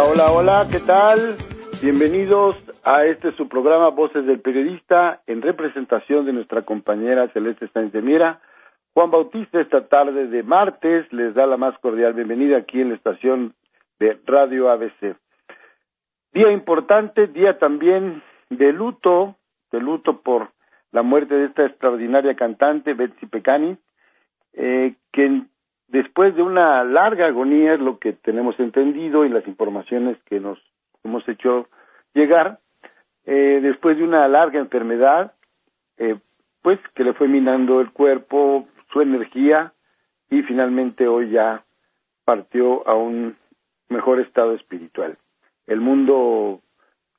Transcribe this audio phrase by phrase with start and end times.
[0.00, 1.36] Hola, hola, ¿qué tal?
[1.82, 7.92] Bienvenidos a este su programa Voces del Periodista en representación de nuestra compañera Celeste Sáenz
[7.92, 8.40] de Miera.
[8.94, 12.94] Juan Bautista esta tarde de martes les da la más cordial bienvenida aquí en la
[12.94, 13.54] estación
[13.98, 15.16] de Radio ABC.
[16.32, 19.34] Día importante, día también de luto,
[19.72, 20.50] de luto por
[20.92, 23.76] la muerte de esta extraordinaria cantante, Betsy Pecani,
[24.52, 24.94] eh,
[25.88, 30.58] después de una larga agonía, es lo que tenemos entendido y las informaciones que nos
[31.04, 31.68] hemos hecho
[32.14, 32.60] llegar,
[33.26, 35.32] eh, después de una larga enfermedad,
[35.96, 36.16] eh,
[36.62, 39.72] pues que le fue minando el cuerpo, su energía
[40.30, 41.64] y finalmente hoy ya
[42.24, 43.36] partió a un
[43.88, 45.16] mejor estado espiritual.
[45.66, 46.60] El mundo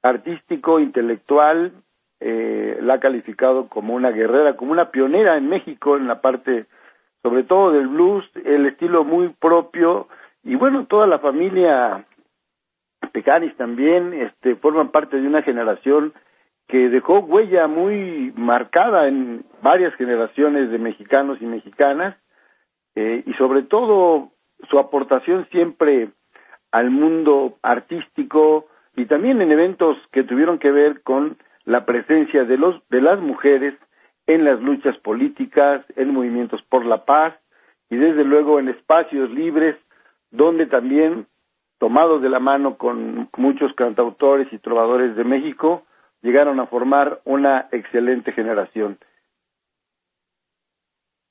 [0.02, 1.74] artístico, intelectual,
[2.20, 6.66] eh, la ha calificado como una guerrera, como una pionera en México en la parte,
[7.22, 10.08] sobre todo del blues, el estilo muy propio
[10.44, 12.06] y bueno, toda la familia
[13.12, 16.14] Pecanis también este, forman parte de una generación
[16.68, 22.16] que dejó huella muy marcada en varias generaciones de mexicanos y mexicanas
[22.96, 24.30] eh, y sobre todo
[24.70, 26.10] su aportación siempre
[26.72, 32.58] al mundo artístico y también en eventos que tuvieron que ver con la presencia de
[32.58, 33.74] los de las mujeres
[34.30, 37.34] en las luchas políticas, en movimientos por la paz
[37.90, 39.76] y desde luego en espacios libres
[40.30, 41.26] donde también
[41.80, 45.82] tomados de la mano con muchos cantautores y trovadores de México
[46.22, 49.00] llegaron a formar una excelente generación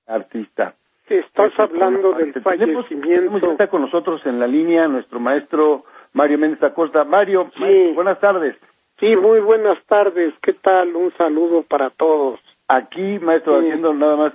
[0.08, 0.74] artista.
[1.08, 3.52] Estás hablando del fallecimiento.
[3.52, 7.04] Está con nosotros en la línea nuestro maestro Mario Méndez Acosta.
[7.04, 7.92] Mario, sí.
[7.94, 8.56] buenas tardes.
[8.98, 10.34] Sí, muy buenas tardes.
[10.42, 10.96] ¿Qué tal?
[10.96, 12.41] Un saludo para todos.
[12.69, 14.33] Aquí, maestro, haciendo nada más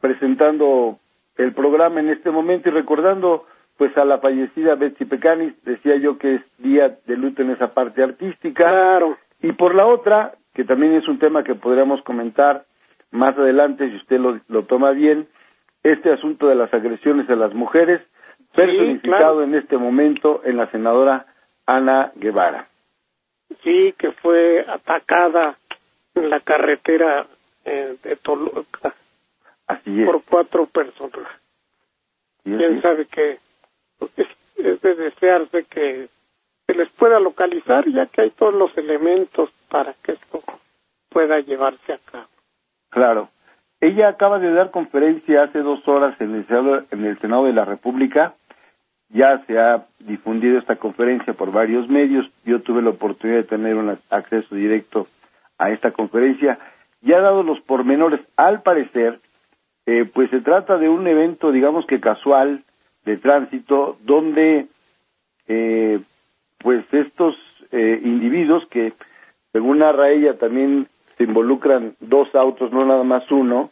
[0.00, 0.98] presentando
[1.36, 3.46] el programa en este momento y recordando
[3.78, 7.72] pues a la fallecida Betsy Pecanis, decía yo que es día de luto en esa
[7.72, 8.68] parte artística.
[8.68, 9.16] Claro.
[9.40, 12.64] Y por la otra, que también es un tema que podríamos comentar
[13.10, 15.26] más adelante si usted lo, lo toma bien,
[15.82, 18.00] este asunto de las agresiones a las mujeres,
[18.54, 21.26] personificado en este momento en la senadora
[21.66, 22.66] Ana Guevara.
[23.62, 25.56] Sí, que fue atacada
[26.14, 27.26] en la carretera
[27.64, 28.94] eh, de Toluca
[29.66, 30.06] Así es.
[30.06, 31.28] por cuatro personas.
[32.44, 32.80] Quién sí.
[32.80, 33.38] sabe que
[34.16, 36.08] es, es de desearse que
[36.66, 40.42] se les pueda localizar, ya que hay todos los elementos para que esto
[41.08, 42.26] pueda llevarse a cabo.
[42.90, 43.28] Claro.
[43.80, 47.52] Ella acaba de dar conferencia hace dos horas en el, Senado, en el Senado de
[47.52, 48.34] la República.
[49.08, 52.30] Ya se ha difundido esta conferencia por varios medios.
[52.44, 55.08] Yo tuve la oportunidad de tener un acceso directo
[55.58, 56.58] a esta conferencia.
[57.02, 58.20] Ya ha dado los pormenores.
[58.36, 59.20] Al parecer,
[59.86, 62.62] eh, pues se trata de un evento, digamos que casual,
[63.04, 64.66] de tránsito, donde
[65.48, 66.00] eh,
[66.58, 67.36] pues estos
[67.72, 68.92] eh, individuos que,
[69.52, 70.86] según narra ella, también
[71.16, 73.70] se involucran dos autos, no nada más uno,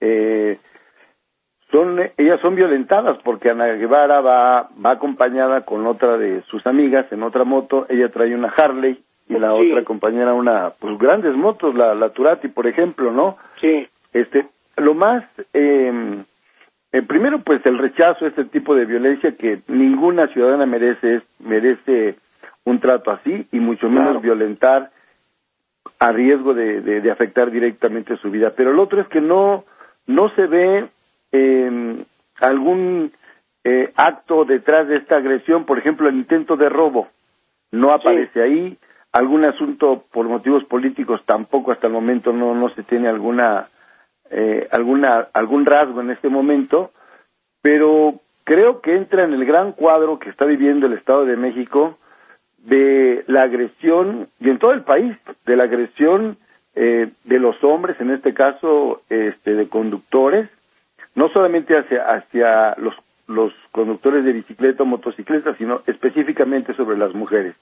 [0.00, 0.58] eh,
[1.70, 7.10] son ellas son violentadas porque Ana Guevara va, va acompañada con otra de sus amigas
[7.10, 9.70] en otra moto, ella trae una Harley y la Sí.
[9.70, 13.36] otra compañera una, pues grandes motos, la, la Turati, por ejemplo, ¿no?
[13.60, 14.46] Sí, Este,
[14.76, 16.22] lo más, eh,
[16.92, 21.22] eh, primero, pues el rechazo a este tipo de violencia que ninguna ciudadana merece, es-
[21.40, 22.14] merece
[22.64, 24.20] un trato así y mucho menos Claro.
[24.20, 24.90] violentar
[25.98, 28.52] a riesgo de, de, de afectar directamente su vida.
[28.56, 29.64] Pero el otro es que no,
[30.06, 30.86] no se ve
[31.32, 31.96] eh,
[32.40, 33.10] algún
[33.64, 37.08] eh, acto detrás de esta agresión, por ejemplo, el intento de robo
[37.72, 38.76] no aparece ahí,
[39.14, 43.68] algún asunto por motivos políticos tampoco hasta el momento no, no se tiene alguna
[44.28, 46.90] eh, alguna algún rasgo en este momento,
[47.62, 51.96] pero creo que entra en el gran cuadro que está viviendo el Estado de México
[52.58, 56.36] de la agresión y en todo el país de la agresión
[56.74, 60.50] eh, de los hombres, en este caso este, de conductores,
[61.14, 62.96] no solamente hacia hacia los
[63.28, 67.54] los conductores de bicicleta o motocicleta, sino específicamente sobre las mujeres.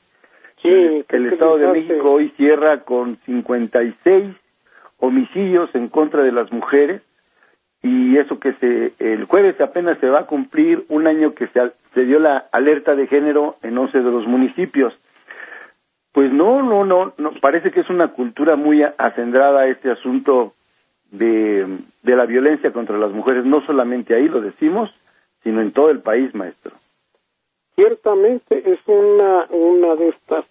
[0.63, 1.05] Sí.
[1.09, 4.35] El, Estado de México hoy cierra con 56
[4.99, 7.03] homicidios en contra de las mujeres
[7.83, 12.05] y eso que se el jueves apenas se va a cumplir un año que se,
[12.05, 14.97] dio la alerta de género en 11 de los municipios.
[16.13, 20.55] Pues no, no, no, no parece que es una cultura muy acendrada este asunto
[21.11, 21.67] de,
[22.03, 24.95] de la violencia contra las mujeres, no solamente ahí lo decimos,
[25.43, 26.73] sino en todo el país, maestro.
[27.75, 30.45] Ciertamente es una, una de estas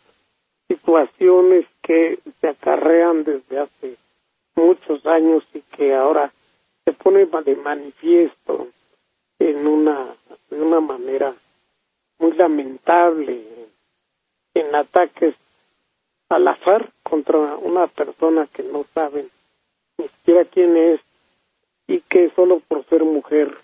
[0.71, 3.97] situaciones que se acarrean desde hace
[4.55, 6.31] muchos años y que ahora
[6.85, 8.67] se pone de manifiesto
[9.39, 10.07] en una,
[10.49, 11.33] de una manera
[12.19, 13.43] muy lamentable
[14.53, 15.35] en ataques
[16.29, 19.27] al azar contra una persona que no saben
[19.97, 21.01] ni siquiera quién es
[21.87, 23.57] y que solo por ser mujer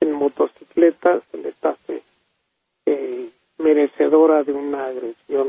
[0.00, 2.02] en, motocicleta se les hace
[2.86, 3.28] eh,
[3.58, 5.48] merecedora de una agresión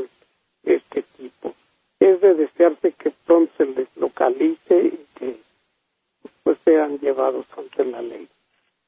[0.74, 1.54] este tipo.
[2.00, 5.36] Es de desearse que pronto se les localice y que
[6.42, 8.28] pues sean llevados ante la ley.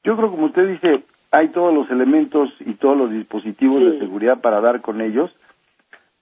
[0.03, 4.41] Yo creo, como usted dice, hay todos los elementos y todos los dispositivos de seguridad
[4.41, 5.35] para dar con ellos,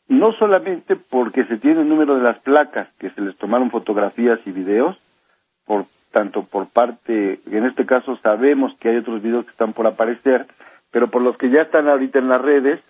[0.09, 4.41] no solamente porque se tiene el número de las placas, que se les tomaron fotografías
[4.47, 4.99] y videos,
[5.65, 9.87] por tanto por parte, en este caso sabemos que hay otros videos que están por
[9.87, 10.47] aparecer,
[10.91, 12.81] pero por los que ya están ahorita en las redes,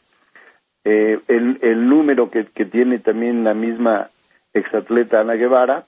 [0.90, 4.08] eh, el, el, número que, que, tiene también la misma
[4.54, 5.84] exatleta Ana Guevara,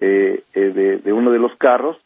[0.00, 1.98] eh, eh, de, de, uno de los carros,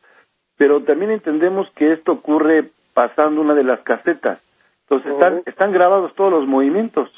[0.56, 4.42] pero también entendemos que esto ocurre pasando una de las casetas.
[4.80, 7.08] Entonces están, están grabados todos los movimientos.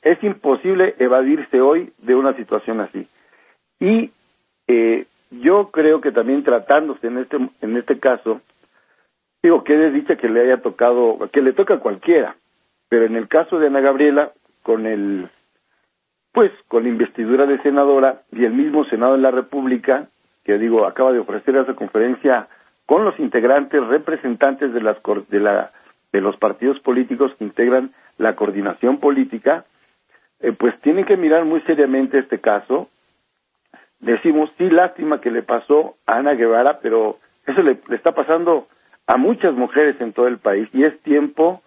[0.00, 3.06] Es imposible evadirse hoy de una situación así.
[3.80, 4.12] Y
[4.66, 8.40] eh, yo creo que también tratándose en este, en este caso,
[9.42, 12.34] digo que es dicha que le haya tocado, que le toca a cualquiera,
[12.92, 15.26] pero en el caso de Ana Gabriela, con el,
[16.30, 20.08] pues, con la investidura de senadora y el mismo Senado de la República,
[20.44, 22.48] que digo, acaba de ofrecer esa conferencia
[22.84, 24.98] con los integrantes representantes de, las,
[25.30, 25.70] de, la,
[26.12, 29.64] de los partidos políticos que integran la coordinación política,
[30.40, 32.90] eh, pues tienen que mirar muy seriamente este caso.
[34.00, 37.16] Decimos, sí, lástima que le pasó a Ana Guevara, pero
[37.46, 38.66] eso le, le está pasando
[39.06, 41.62] a muchas mujeres en todo el país y es tiempo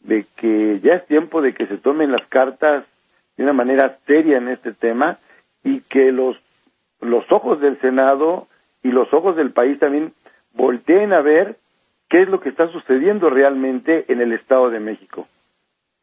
[0.00, 2.84] de que, ya es tiempo de que se tomen las cartas
[3.36, 5.18] de una manera seria en este tema
[5.62, 6.36] y que los,
[7.00, 8.46] los ojos del Senado
[8.82, 10.12] y los ojos del país también
[10.52, 11.56] volteen a ver
[12.08, 15.26] qué es lo que está sucediendo realmente en el Estado de México.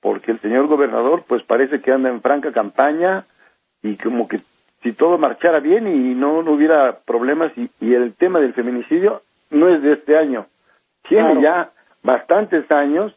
[0.02, 3.26] Porque el señor gobernador pues parece que anda en franca campaña
[3.82, 4.40] y como que
[4.84, 9.68] si todo marchara bien y no, no hubiera problemas y, el tema del feminicidio no
[9.68, 10.46] es de este año,
[11.08, 11.72] tiene ya
[12.04, 13.16] bastantes años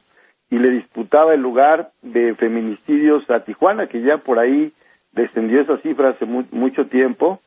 [0.50, 4.72] y le disputaba el lugar de feminicidios a Tijuana, que ya por ahí
[5.12, 7.40] descendió esa cifra hace mucho tiempo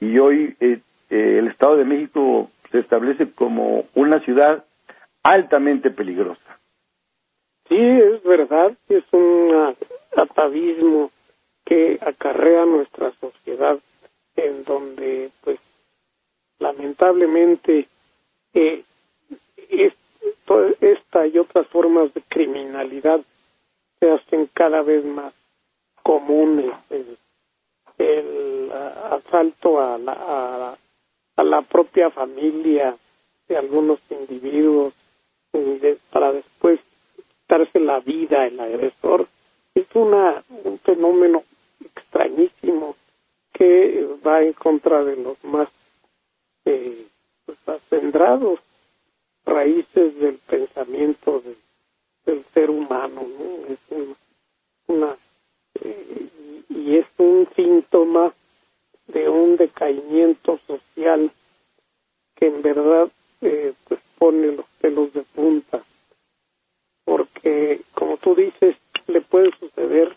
[0.00, 0.80] y hoy eh,
[1.10, 4.64] eh, el Estado de México se establece como una ciudad
[5.22, 6.58] altamente peligrosa.
[7.68, 9.76] Sí, es verdad, es un
[10.16, 11.10] atavismo
[11.64, 13.78] que acarrea nuestra sociedad
[14.34, 15.60] en donde, pues,
[16.58, 17.86] lamentablemente,
[18.54, 18.82] eh,
[20.80, 23.20] esta y otras formas de criminalidad
[23.98, 25.32] se hacen cada vez más
[26.02, 26.70] comunes.
[26.88, 28.70] El,
[29.10, 30.76] asalto a la, a,
[31.36, 32.94] a la propia familia
[33.48, 34.94] de algunos individuos
[36.10, 36.80] para después
[37.48, 39.26] darse la vida el agresor
[39.74, 41.42] es una un fenómeno
[41.84, 42.94] extrañísimo
[43.52, 45.68] que va en contra de los más
[46.64, 47.06] eh,
[47.44, 48.60] pues, acendrados
[49.44, 51.56] raíces del pensamiento ser
[53.14, 53.22] ¿no?
[53.68, 53.78] es
[54.86, 55.16] una
[55.82, 56.28] eh,
[56.68, 58.32] y es un síntoma
[59.06, 61.30] de un decaimiento social
[62.34, 63.10] que en verdad
[63.40, 65.82] eh, pues pone los pelos de punta
[67.04, 68.76] porque como tú dices
[69.06, 70.16] le puede suceder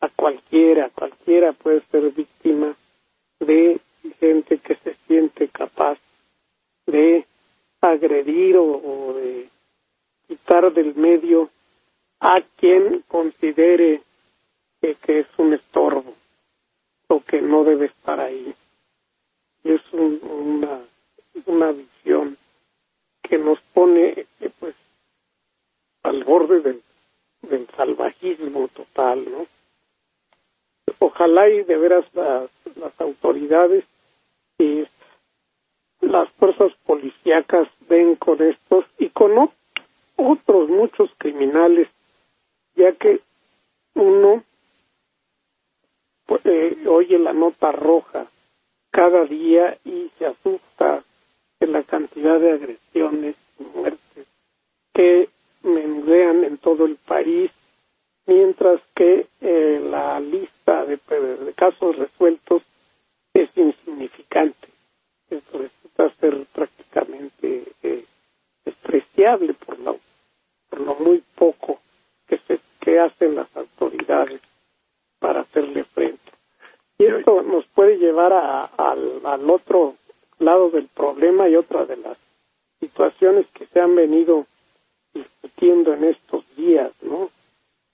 [0.00, 2.74] a cualquiera cualquiera puede ser víctima
[3.40, 3.80] de
[4.20, 5.98] gente que se siente capaz
[6.86, 7.26] de
[7.80, 9.48] agredir o de
[10.26, 11.50] quitar del medio
[15.04, 16.14] que es un estorbo
[17.08, 18.54] o que no debe estar ahí.
[19.62, 20.80] Y es una,
[21.46, 22.36] una visión
[23.22, 24.74] que nos pone eh, pues
[26.02, 26.82] al borde del,
[27.42, 29.46] del salvajismo total, ¿no?
[30.98, 33.84] Ojalá y de veras las, las autoridades
[34.58, 34.84] y
[36.00, 39.50] las fuerzas policíacas ven con estos y con
[40.16, 41.88] otros muchos criminales,
[42.74, 43.20] ya que
[43.94, 44.44] uno
[46.44, 48.26] eh, oye la nota roja
[48.90, 51.02] cada día y se asusta
[51.60, 54.26] de la cantidad de agresiones y muertes
[54.92, 55.28] que
[55.62, 57.50] menudean en todo el país,
[58.26, 60.98] mientras que eh, la lista de,
[61.56, 62.62] casos resueltos
[63.32, 64.68] es insignificante.
[65.28, 68.04] Esto resulta ser prácticamente eh,
[68.64, 69.98] despreciable por lo,
[70.68, 71.80] por lo muy poco
[72.28, 74.40] que, se, que hacen las autoridades
[75.18, 76.18] para hacerle frente.
[76.98, 79.94] Y esto nos puede llevar al otro
[80.38, 82.18] lado del problema y otra de las
[82.78, 84.46] situaciones que se han venido
[85.14, 87.30] discutiendo en estos días, ¿no?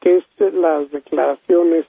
[0.01, 1.87] Que es las declaraciones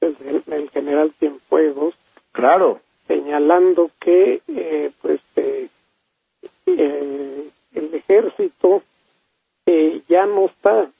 [0.00, 1.94] del, general Cienfuegos.
[2.32, 2.80] Claro.
[3.06, 5.68] Señalando que, eh, pues, eh,
[6.66, 8.82] eh, el ejército
[10.08, 10.90] ya no está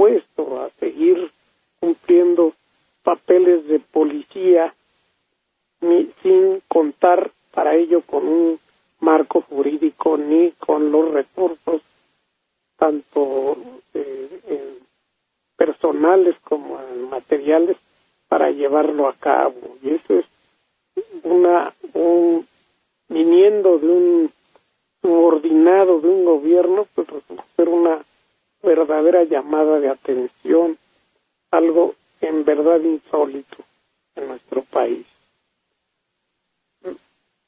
[0.00, 1.30] dispuesto a seguir
[1.78, 2.54] cumpliendo
[3.02, 4.74] papeles de policía
[6.22, 8.58] sin contar para ello con un
[9.00, 11.82] marco jurídico ni con los recursos
[12.78, 13.56] tanto
[13.92, 14.78] eh,
[15.56, 16.78] personales como
[17.10, 17.76] materiales
[18.28, 19.76] para llevarlo a cabo.
[19.82, 20.26] Y eso es
[21.24, 22.46] una un
[23.08, 24.32] viniendo de un
[25.02, 27.98] subordinado de un gobierno pues resulta una
[28.62, 30.78] verdadera llamada de atención
[31.50, 33.56] algo en verdad insólito
[34.16, 35.06] en nuestro país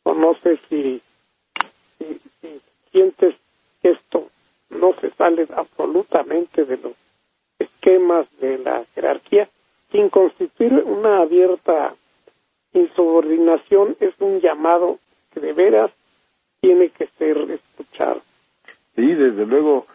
[0.05, 1.01] o no sé si,
[2.91, 3.35] sientes
[3.81, 4.29] que esto
[4.71, 6.93] no se sale absolutamente de los
[7.59, 9.49] esquemas de la jerarquía
[9.91, 11.95] sin constituir una abierta
[12.73, 14.99] insubordinación es un llamado
[15.33, 15.91] que de veras
[16.61, 18.21] tiene que ser escuchado.
[18.95, 19.87] Sí, desde luego.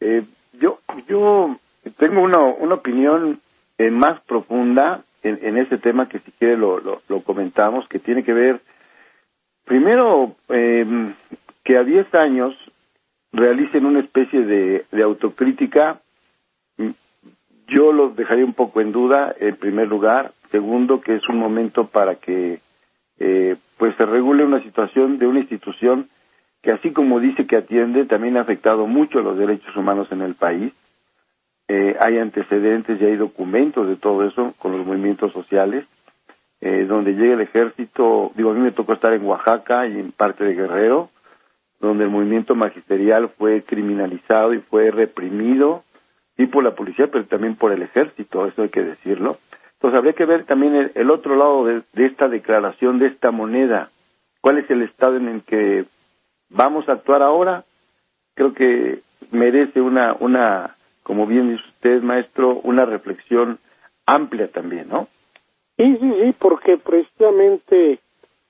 [0.00, 0.24] Eh,
[0.60, 1.56] yo yo
[1.96, 3.40] tengo una, una opinión
[3.78, 7.98] eh, más profunda en, en ese tema que si quiere lo, lo, lo comentamos, que
[7.98, 8.60] tiene que ver
[9.64, 10.84] Primero, eh,
[11.62, 12.54] que a 10 años
[13.32, 16.00] realicen una especie de, autocrítica,
[17.66, 20.32] yo los dejaría un poco en duda, en primer lugar.
[20.50, 22.60] Segundo, que es un momento para que
[23.18, 26.08] eh, pues se regule una situación de una institución
[26.64, 30.34] que así como dice que atiende, también ha afectado mucho los derechos humanos en el
[30.34, 30.72] país.
[31.68, 35.84] Eh, hay antecedentes y hay documentos de todo eso con los movimientos sociales.
[36.62, 40.12] Eh, donde llega el ejército, digo, a mí me tocó estar en Oaxaca y en
[40.12, 41.10] parte de Guerrero,
[41.78, 45.84] donde el movimiento magisterial fue criminalizado y fue reprimido,
[46.38, 49.36] y por la policía, pero también por el ejército, eso hay que decirlo.
[49.74, 53.90] Entonces habría que ver también el, otro lado de, esta declaración, de esta moneda,
[54.40, 55.84] cuál es el estado en el que
[56.54, 57.64] vamos a actuar ahora.
[58.34, 63.58] Creo que merece una, una, como bien dice usted, maestro, una reflexión
[64.06, 65.08] amplia también, ¿no?
[65.76, 67.98] Sí, sí, sí, porque precisamente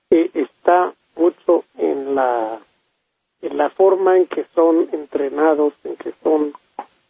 [0.09, 2.59] eh, está mucho en la
[3.41, 6.51] en la forma en que son entrenados, en que son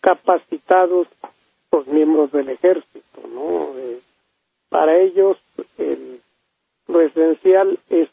[0.01, 1.07] capacitados
[1.71, 3.69] los miembros del ejército, ¿no?
[3.77, 3.99] Eh,
[4.69, 5.37] para ellos
[5.77, 6.19] el,
[6.87, 8.09] lo esencial es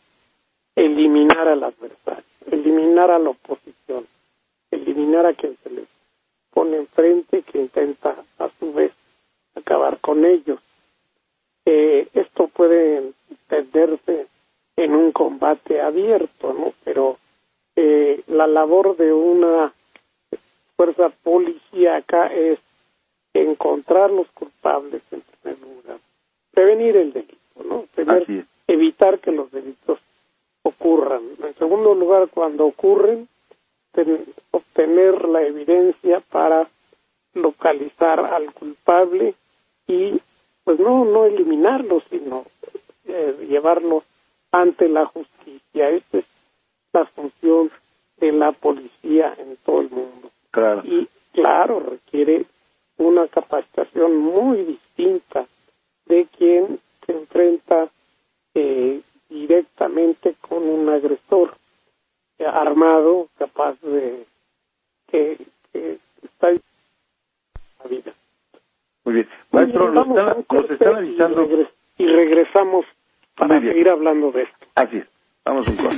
[0.77, 4.07] eliminar al adversario, eliminar a la oposición,
[4.71, 5.87] eliminar a quien se les
[6.51, 8.93] pone enfrente, que intenta a su vez
[9.55, 10.61] acabar con ellos
[11.65, 14.27] eh, esto puede entenderse
[14.77, 16.73] en un combate abierto, ¿no?
[16.85, 17.19] Pero
[17.77, 19.73] eh, la labor de una
[20.77, 22.59] fuerza policíaca es
[23.33, 25.99] encontrar los culpables en primer lugar,
[26.51, 27.87] prevenir el delito, ¿no?
[28.67, 29.99] evitar que los delitos
[30.63, 31.23] ocurran.
[31.43, 33.29] En segundo lugar, cuando ocurren,
[34.51, 36.69] obtener la evidencia para
[37.35, 39.35] localizar al culpable
[39.87, 40.19] y
[40.65, 42.45] pues no no eliminarlos sino
[43.07, 44.05] eh, llevarlos
[44.51, 46.25] ante la justicia esa es
[46.93, 47.71] la función
[48.19, 50.83] de la policía en todo el mundo claro.
[50.85, 52.45] y claro requiere
[52.99, 55.47] una capacitación muy distinta
[56.07, 57.89] de quien se enfrenta
[58.55, 59.01] eh,
[59.47, 61.55] directamente con un agresor
[62.45, 64.25] armado capaz de
[65.09, 65.39] que,
[65.73, 68.13] que está la vida
[69.05, 69.29] muy bien.
[69.51, 70.07] Maestro, nos,
[70.71, 71.49] están, avisando.
[71.99, 72.87] Y, regresamos
[73.37, 74.67] para seguir hablando de esto.
[74.75, 75.07] Así es.
[75.45, 75.97] Vamos un corte.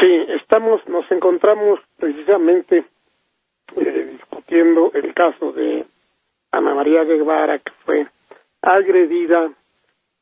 [0.00, 2.84] Sí, estamos, nos encontramos precisamente
[3.76, 5.86] eh, discutiendo el caso de
[6.52, 8.06] Ana María Guevara, que fue
[8.62, 9.50] agredida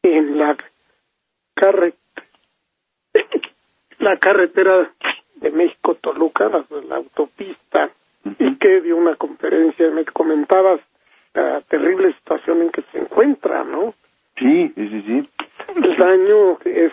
[0.09, 0.57] en la,
[3.99, 4.91] la carretera
[5.37, 6.51] de México-Toluca,
[6.89, 7.91] la autopista
[8.39, 10.81] y que dio una conferencia, me comentabas
[11.35, 13.95] la terrible situación en que se encuentra, ¿no?
[14.37, 15.29] Sí, sí, sí.
[15.77, 16.93] El daño es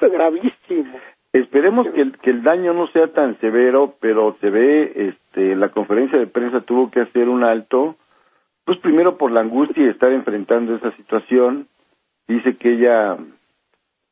[0.00, 0.98] gravísimo.
[1.32, 5.68] Esperemos que el, que el daño no sea tan severo, pero se ve, este, la
[5.70, 7.96] conferencia de prensa tuvo que hacer un alto,
[8.64, 11.66] pues primero por la angustia de estar enfrentando esa situación.
[12.26, 13.16] Dice que ella,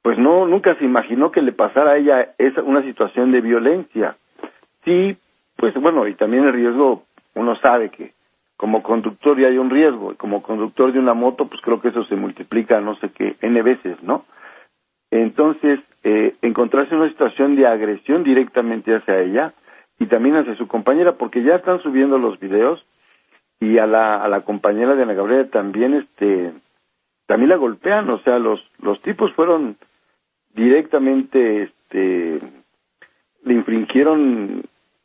[0.03, 4.17] pues no, nunca se imaginó que le pasara a ella esa, una situación de violencia.
[4.85, 5.17] Sí,
[5.57, 7.05] pues bueno, y también el riesgo,
[7.35, 8.13] uno sabe que
[8.57, 11.89] como conductor ya hay un riesgo, y como conductor de una moto, pues creo que
[11.89, 14.25] eso se multiplica no sé qué, n veces, ¿no?
[15.11, 19.53] Entonces, eh, encontrarse en una situación de agresión directamente hacia ella
[19.99, 22.85] y también hacia su compañera, porque ya están subiendo los videos
[23.61, 26.53] y a la, a la compañera de Ana Gabriela también, este,
[27.33, 29.77] también la golpean, o sea, los, los tipos fueron
[30.53, 32.39] directamente, este,
[33.43, 34.61] le infringieron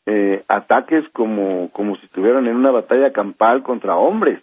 [0.06, 4.42] eh, ataques como, como si estuvieran en una batalla campal contra hombres.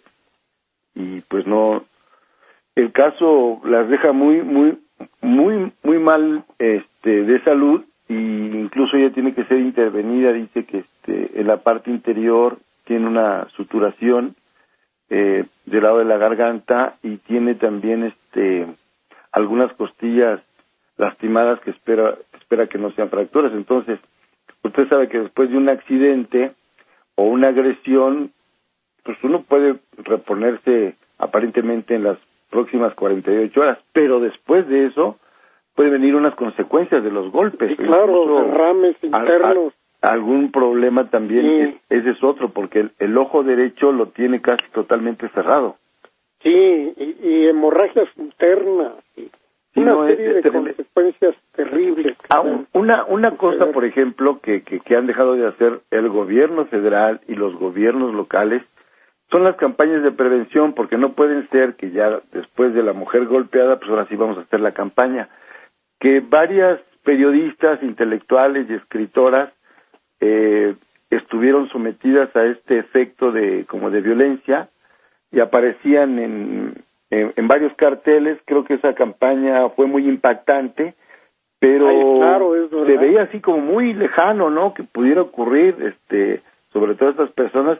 [0.95, 1.83] Y pues no,
[2.73, 4.79] el caso las deja muy, muy,
[5.21, 10.79] muy, muy mal, este, de salud y incluso ella tiene que ser intervenida, dice que
[10.79, 14.33] este, en la parte interior tiene una suturación
[15.09, 18.65] eh, del lado de la garganta y tiene también este
[19.31, 20.41] algunas costillas
[20.97, 23.53] lastimadas que espera espera que no sean fracturas.
[23.53, 23.99] Entonces
[24.63, 26.51] usted sabe que después de un accidente
[27.15, 28.31] o una agresión
[29.03, 32.17] pues uno puede reponerse aparentemente en las
[32.49, 35.17] próximas 48 horas pero después de eso
[35.75, 37.75] puede venir unas consecuencias de los golpes.
[37.77, 39.73] Claro derrames internos
[40.05, 45.77] algún problema también, ese es otro, porque el, ojo derecho lo tiene casi totalmente cerrado.
[46.41, 46.93] Sí,
[47.23, 49.29] y, hemorragias internas, y
[49.75, 52.15] una serie de consecuencias terribles.
[52.29, 52.43] Ah,
[52.73, 57.19] una, una cosa, por ejemplo, que, que, que han dejado de hacer el gobierno federal
[57.27, 58.63] y los gobiernos locales,
[59.31, 63.25] son las campañas de prevención, porque no pueden ser que ya después de la mujer
[63.25, 65.29] golpeada, pues ahora sí vamos a hacer la campaña.
[65.99, 69.49] Que varias periodistas, intelectuales y escritoras
[70.19, 70.75] eh,
[71.09, 74.69] estuvieron sometidas a este efecto de como de violencia
[75.31, 76.73] y aparecían en,
[77.09, 78.39] en, varios carteles.
[78.45, 80.93] Creo que esa campaña fue muy impactante,
[81.59, 84.73] pero se veía así como muy lejano, ¿no?
[84.73, 86.41] Que pudiera ocurrir, este,
[86.71, 87.79] sobre todo estas personas,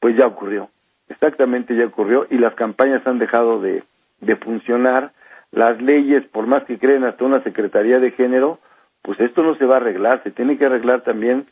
[0.00, 0.68] pues ya ocurrió.
[1.08, 3.82] Exactamente ya ocurrió y las campañas han dejado de,
[4.20, 5.12] de funcionar.
[5.52, 8.58] Las leyes, por más que creen hasta una Secretaría de Género,
[9.02, 11.46] pues esto no se va a arreglar, se tiene que arreglar también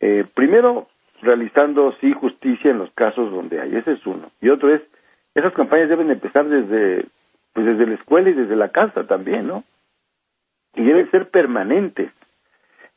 [0.00, 0.88] eh, primero,
[1.22, 4.30] realizando sí justicia en los casos donde hay, ese es uno.
[4.40, 4.82] Y otro es,
[5.34, 7.06] esas campañas deben empezar desde,
[7.52, 9.64] pues desde la escuela y desde la casa también, ¿no?
[10.74, 12.12] Y deben ser permanentes.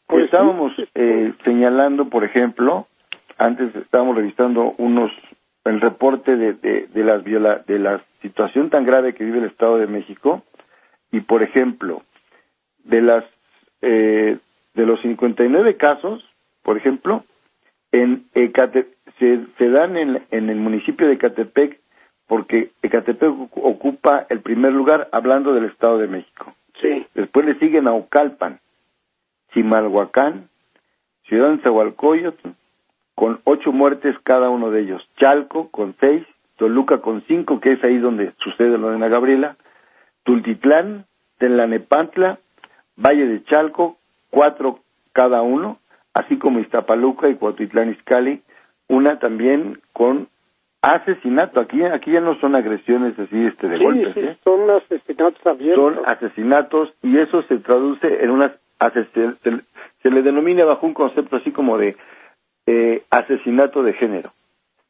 [0.05, 2.88] Pues estábamos eh, señalando, por ejemplo,
[3.38, 5.12] antes estábamos revisando unos
[5.65, 9.77] el reporte de, de, las viola, de la situación tan grave que vive el Estado
[9.77, 10.43] de México
[11.12, 12.01] y por ejemplo
[12.83, 13.25] de las
[13.81, 14.38] eh,
[14.73, 16.23] de los 59 casos
[16.69, 17.23] por ejemplo,
[17.91, 18.27] en
[19.17, 21.79] se, se, dan en, en, el municipio de Ecatepec
[22.27, 26.53] porque Ecatepec ocupa el primer lugar hablando del Estado de México.
[26.79, 27.08] Sí.
[27.15, 28.60] Después le siguen Aucalpan,
[29.51, 30.47] Chimalhuacán,
[31.23, 32.49] Ciudad Zahualcoyotl,
[33.15, 35.10] con ocho muertes cada uno de ellos.
[35.17, 36.23] Chalco con seis,
[36.58, 39.55] Toluca con cinco, que es ahí donde sucede lo de Ana Gabriela,
[40.21, 41.05] Tultitlán,
[41.39, 42.38] Tenlanepantla,
[42.95, 43.97] Valle de Chalco,
[44.29, 44.82] cuatro
[45.13, 45.79] cada uno,
[46.13, 48.41] así como Iztapaluca y Cuautitlán Izcalli,
[48.88, 50.28] una también con
[50.82, 51.60] asesinato.
[51.60, 54.17] Aquí, aquí ya no son agresiones así este de golpes.
[54.17, 54.38] ¿eh?
[54.43, 55.95] son asesinatos abiertos.
[55.95, 58.52] Son asesinatos y eso se traduce en unas
[58.93, 59.06] se,
[60.02, 61.98] se, le denomina bajo un concepto así como de
[62.65, 64.32] eh, asesinato de género,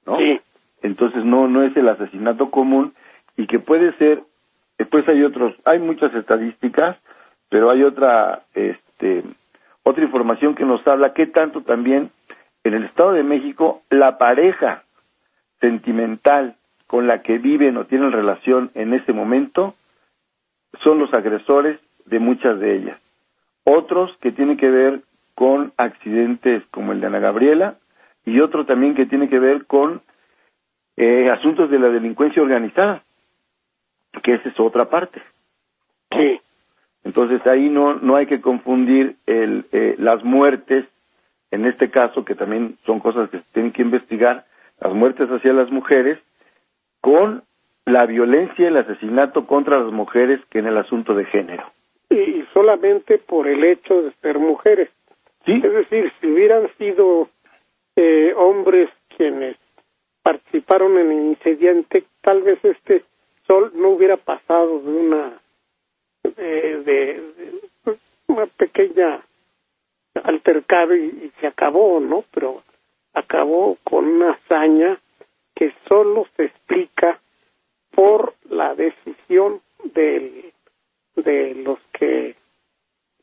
[0.06, 0.18] ¿no?
[0.18, 0.40] Sí.
[0.84, 2.94] Entonces no no es el asesinato común
[3.36, 4.22] y que puede ser
[4.78, 6.98] después hay otros hay muchas estadísticas
[7.50, 9.24] pero hay otra este
[9.89, 12.12] otra información que nos habla que tanto también
[12.63, 14.84] en el Estado de México la pareja
[15.60, 19.73] sentimental con la que viven o tienen relación en ese momento
[20.84, 22.99] son los agresores de muchas de ellas.
[23.63, 25.02] Otros que tienen que ver
[25.34, 27.75] con accidentes como el de Ana Gabriela
[28.25, 30.02] y otro también que tiene que ver con
[30.97, 33.02] eh, asuntos de la delincuencia organizada,
[34.21, 35.21] que esa es otra parte.
[36.12, 36.39] Sí.
[37.10, 40.86] Entonces ahí no, no hay que confundir el, eh, las muertes,
[41.50, 44.45] en este caso, que también son cosas que se tienen que investigar,
[44.80, 46.19] las muertes hacia las mujeres,
[47.02, 47.41] con
[47.86, 51.63] la violencia y el asesinato contra las mujeres que en el asunto de género.
[52.12, 54.91] Y solamente por el hecho de ser mujeres.
[55.48, 55.54] ¿Sí?
[55.63, 57.28] Es decir, si hubieran sido
[57.95, 59.58] eh, hombres quienes
[60.22, 63.04] participaron en el incidente, tal vez este
[63.48, 65.32] sol no hubiera pasado de una
[66.36, 67.22] de,
[68.28, 69.22] una pequeña
[70.24, 72.24] altercado y, se acabó, ¿no?
[72.32, 72.62] Pero
[73.13, 75.00] acabó con una hazaña
[75.56, 77.20] que solo se explica
[77.92, 80.54] por la decisión de
[81.15, 82.36] los que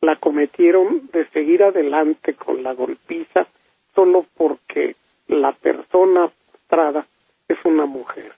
[0.01, 3.47] la cometieron de seguir adelante con la golpiza
[3.95, 4.95] solo porque
[5.29, 7.07] la persona frustrada
[7.49, 8.33] es una mujer.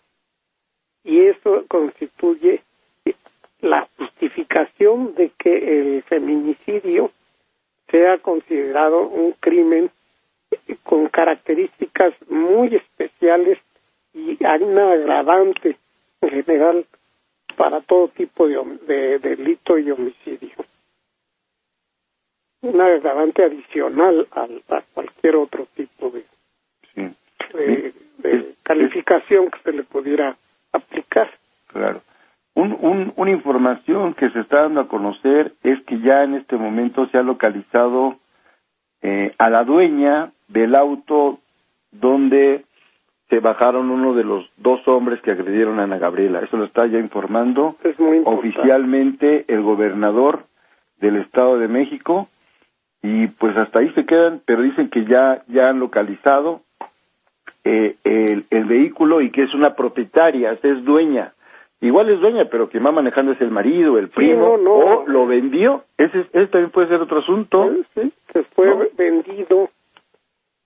[1.05, 2.63] Y eso constituye
[3.61, 7.11] la justificación de que el feminicidio
[7.91, 9.91] sea considerado un crimen
[10.83, 13.59] con características muy especiales
[14.15, 15.77] y hay una agravante
[16.21, 16.87] en general
[17.57, 20.51] para todo tipo de, delito y homicidio.
[22.61, 24.49] Una agravante adicional a
[24.95, 26.25] cualquier otro tipo de,
[28.19, 30.37] de, calificación que se le pudiera
[30.73, 31.31] aplicar.
[31.69, 32.01] Claro.
[32.59, 37.07] Un, una información que se está dando a conocer es que ya en este momento
[37.07, 38.17] se ha localizado
[39.01, 41.39] eh, a la dueña del auto
[41.93, 42.65] donde
[43.29, 46.41] se bajaron uno de los dos hombres que agredieron a Ana Gabriela.
[46.41, 47.77] Eso lo está ya informando
[48.25, 50.45] oficialmente el gobernador
[51.01, 52.29] del Estado de México
[53.03, 56.63] y pues hasta ahí se quedan, pero dicen que ya ya han localizado
[57.63, 61.35] eh, el, el, vehículo y que es una propietaria, es dueña.
[61.81, 65.85] Igual es dueña, pero quien va manejando es el marido, el primo, o lo vendió.
[65.97, 67.71] Ese, ese, también puede ser otro asunto.
[67.95, 69.71] Sí, que fue vendido.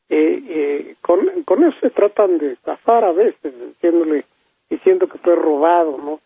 [0.09, 4.25] Eh, eh, con, con eso se tratan de estafar a veces, diciéndole,
[4.71, 6.21] diciendo que fue robado, ¿no?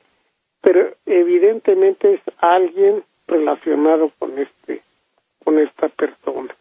[0.60, 4.82] Pero evidentemente es alguien relacionado con este,
[5.44, 6.54] con esta persona.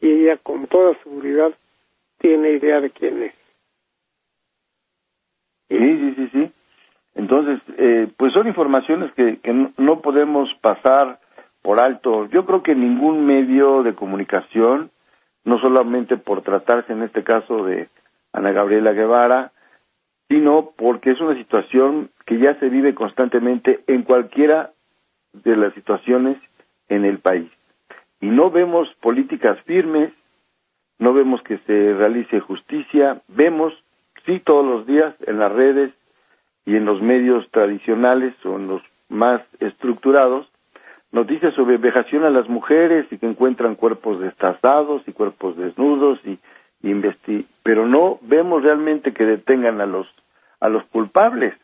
[0.00, 1.52] Y ella con toda seguridad
[2.18, 3.34] tiene idea de quién es.
[5.68, 6.52] Sí, sí, sí, sí.
[7.20, 11.18] Entonces, eh, pues son informaciones que, que no, podemos pasar
[11.60, 12.24] por alto.
[12.30, 14.90] Yo creo que ningún medio de comunicación,
[15.44, 17.88] no solamente por tratarse en este caso de
[18.32, 19.52] Ana Gabriela Guevara,
[20.28, 24.70] sino porque es una situación que ya se vive constantemente en cualquiera
[25.34, 26.38] de las situaciones
[26.88, 27.50] en el país.
[28.22, 30.10] Y no vemos políticas firmes,
[30.98, 33.74] no vemos que se realice justicia, vemos,
[34.24, 35.92] sí, todos los días en las redes
[36.64, 40.50] y en los medios tradicionales o en los más estructurados,
[41.12, 46.38] noticias sobre vejación a las mujeres y que encuentran cuerpos destazados y cuerpos desnudos y,
[46.82, 50.08] investi pero no vemos realmente que detengan a los
[50.60, 51.54] a los culpables.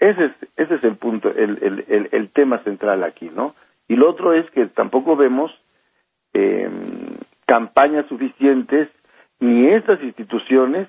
[0.00, 3.54] Ese es, ese es el punto, el, el, el, tema central aquí, ¿no?
[3.88, 5.56] Y lo otro es que tampoco vemos
[6.32, 6.68] eh,
[7.46, 8.88] campañas suficientes
[9.40, 10.88] ni estas instituciones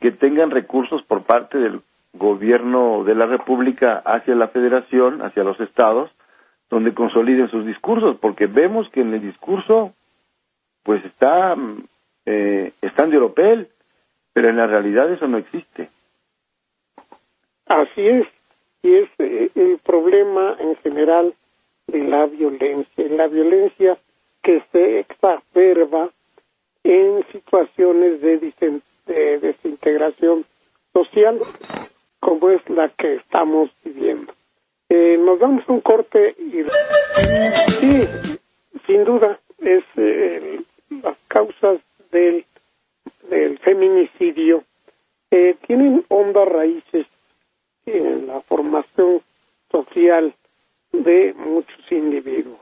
[0.00, 1.80] que tengan recursos por parte del
[2.16, 6.10] gobierno de la República hacia la Federación, hacia los estados,
[6.68, 9.92] donde consoliden sus discursos, porque vemos que en el discurso
[10.82, 11.56] pues está
[12.26, 13.68] eh, están de oropel,
[14.32, 15.88] pero en la realidad eso no existe.
[17.66, 18.26] Así es,
[18.82, 21.34] y es eh, el problema en general
[21.86, 23.98] de la violencia, la violencia
[24.42, 26.10] que se exacerba
[26.84, 28.52] en situaciones de,
[29.40, 30.44] desintegración
[30.92, 31.40] social
[32.26, 34.32] como es la que estamos viviendo.
[34.88, 36.64] Eh, nos damos un corte y
[37.78, 38.08] sí,
[38.84, 40.60] sin duda es eh,
[41.04, 41.78] las causas
[42.10, 42.44] del,
[43.60, 44.64] feminicidio
[45.30, 47.06] eh, tienen hondas raíces
[47.84, 49.20] en la formación
[49.70, 50.34] social
[50.92, 52.58] de muchos individuos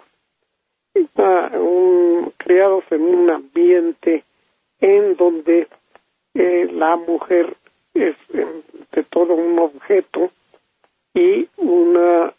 [1.59, 4.25] un, creados en un ambiente
[4.81, 5.69] en donde
[6.35, 7.57] eh, la mujer
[7.95, 10.31] es de todo un objeto
[11.15, 12.33] y una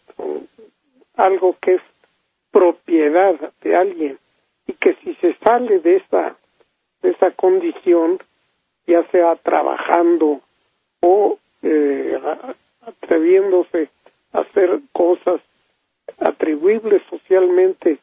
[1.16, 1.82] algo que es
[2.50, 4.18] propiedad de alguien.
[4.66, 6.36] Y que si se sale de esa
[7.02, 8.18] de esa condición
[8.86, 10.40] ya sea trabajando
[11.00, 12.18] o eh,
[12.86, 13.88] atreviéndose
[14.32, 15.40] a hacer cosas
[16.18, 17.98] atribuibles socialmente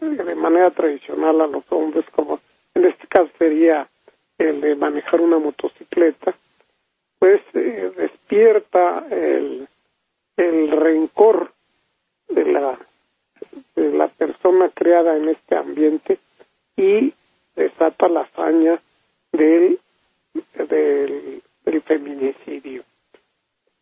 [0.00, 2.40] de manera tradicional a los hombres, como
[2.74, 3.88] en este caso sería
[4.38, 6.34] el de manejar una motocicleta,
[7.18, 9.68] pues eh, despierta el,
[10.36, 11.52] el rencor
[12.28, 12.78] de la,
[13.76, 16.18] de la persona creada en este ambiente
[16.76, 17.12] y
[17.54, 18.80] desata la hazaña
[19.32, 19.78] del,
[20.68, 21.42] del,
[21.82, 22.82] feminicidio,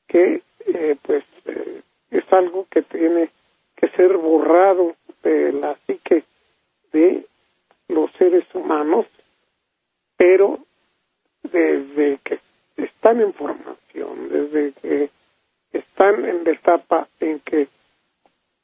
[0.08, 3.30] que eh, pues eh, es algo que tiene
[3.76, 6.24] que ser borrado de la psique
[6.92, 7.24] de
[7.88, 9.06] los seres humanos,
[10.22, 10.60] pero
[11.42, 12.38] desde que
[12.76, 15.10] están en formación, desde que
[15.72, 17.66] están en la etapa en que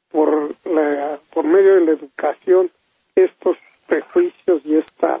[0.09, 2.71] por, la, por medio de la educación
[3.13, 5.19] estos prejuicios y esta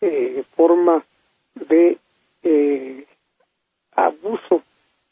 [0.00, 1.04] eh, forma
[1.54, 1.96] de
[2.42, 3.06] eh,
[3.92, 4.64] abuso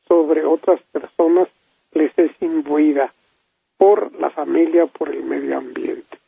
[0.09, 1.47] sobre otras personas
[1.93, 3.13] les es imbuida
[3.77, 6.19] por la familia, por el medio ambiente.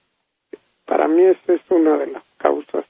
[0.84, 2.84] Para mí esa es una de las causas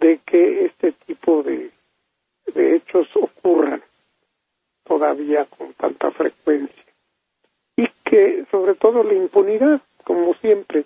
[0.00, 1.70] de que este tipo de,
[2.54, 3.82] de hechos ocurran
[4.84, 6.82] todavía con tanta frecuencia.
[7.76, 10.84] Y que sobre todo la impunidad, como siempre,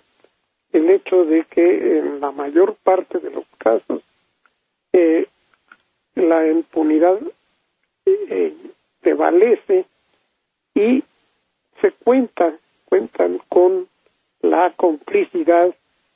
[0.73, 4.01] el hecho de que en la mayor parte de los casos
[4.91, 5.27] eh,
[6.15, 7.19] la impunidad
[8.05, 8.53] eh,
[9.01, 9.85] prevalece
[10.75, 11.03] y
[11.81, 12.53] se cuenta,
[12.85, 13.87] cuentan con
[14.41, 15.73] la complicidad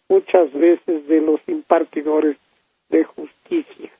[0.10, 2.38] muchas veces de los impartidores
[2.90, 3.92] de justicia,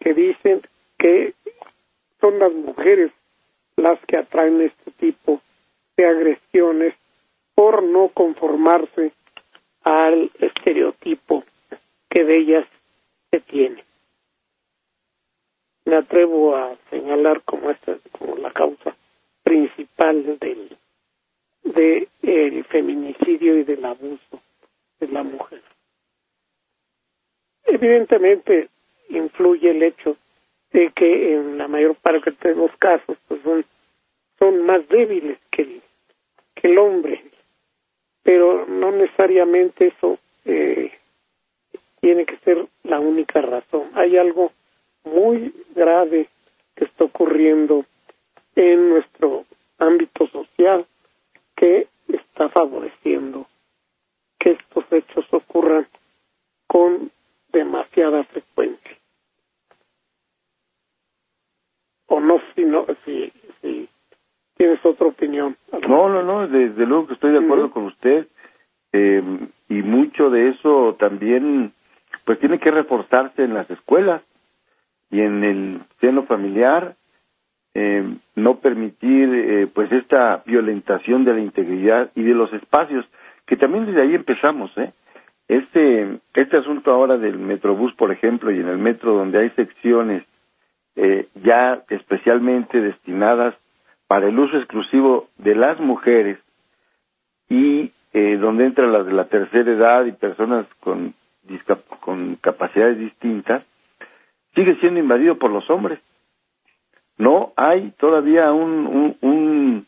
[0.00, 0.62] que dicen
[0.98, 1.34] que
[2.20, 3.12] son las mujeres
[3.76, 5.40] las que atraen este tipo
[5.96, 6.94] de agresiones
[7.54, 9.12] por no conformarse
[9.82, 11.44] al estereotipo
[12.08, 12.66] que de ellas
[13.30, 13.84] se tiene.
[15.84, 18.96] Me atrevo a señalar como esta como la causa
[19.42, 20.76] principal del
[21.62, 24.40] de el feminicidio y del abuso
[24.98, 25.62] de la mujer.
[27.76, 28.70] Evidentemente
[29.10, 30.16] influye el hecho
[30.72, 33.66] de que en la mayor parte de los casos pues son,
[34.38, 35.82] son más débiles que el,
[36.54, 37.22] que el hombre,
[38.22, 40.90] pero no necesariamente eso eh,
[42.00, 43.90] tiene que ser la única razón.
[43.92, 44.52] Hay algo
[45.04, 46.28] muy grave
[46.74, 47.84] que está ocurriendo
[48.54, 49.44] en nuestro
[49.76, 50.86] ámbito social
[51.54, 53.46] que está favoreciendo
[54.38, 55.86] que estos hechos ocurran
[56.66, 57.10] con
[57.56, 58.96] demasiada frecuencia.
[62.06, 63.88] O no, si, no, si, si
[64.56, 65.56] tienes otra opinión.
[65.88, 68.26] No, no, no, desde luego que estoy de acuerdo con usted.
[68.92, 69.22] Eh,
[69.68, 71.72] y mucho de eso también,
[72.24, 74.22] pues tiene que reforzarse en las escuelas
[75.10, 76.94] y en el seno familiar
[77.74, 78.04] eh,
[78.36, 83.04] no permitir eh, pues esta violentación de la integridad y de los espacios
[83.44, 84.92] que también desde ahí empezamos eh
[85.48, 90.24] este este asunto ahora del metrobús por ejemplo y en el metro donde hay secciones
[90.96, 93.54] eh, ya especialmente destinadas
[94.06, 96.38] para el uso exclusivo de las mujeres
[97.48, 101.14] y eh, donde entran las de la tercera edad y personas con
[102.40, 103.64] capacidades distintas
[104.54, 106.00] sigue siendo invadido por los hombres
[107.18, 109.86] no hay todavía un, un,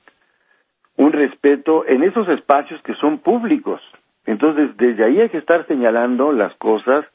[0.96, 3.82] un, respeto en esos espacios que son públicos.
[4.28, 7.06] Entonces, desde ahí hay que estar señalando las cosas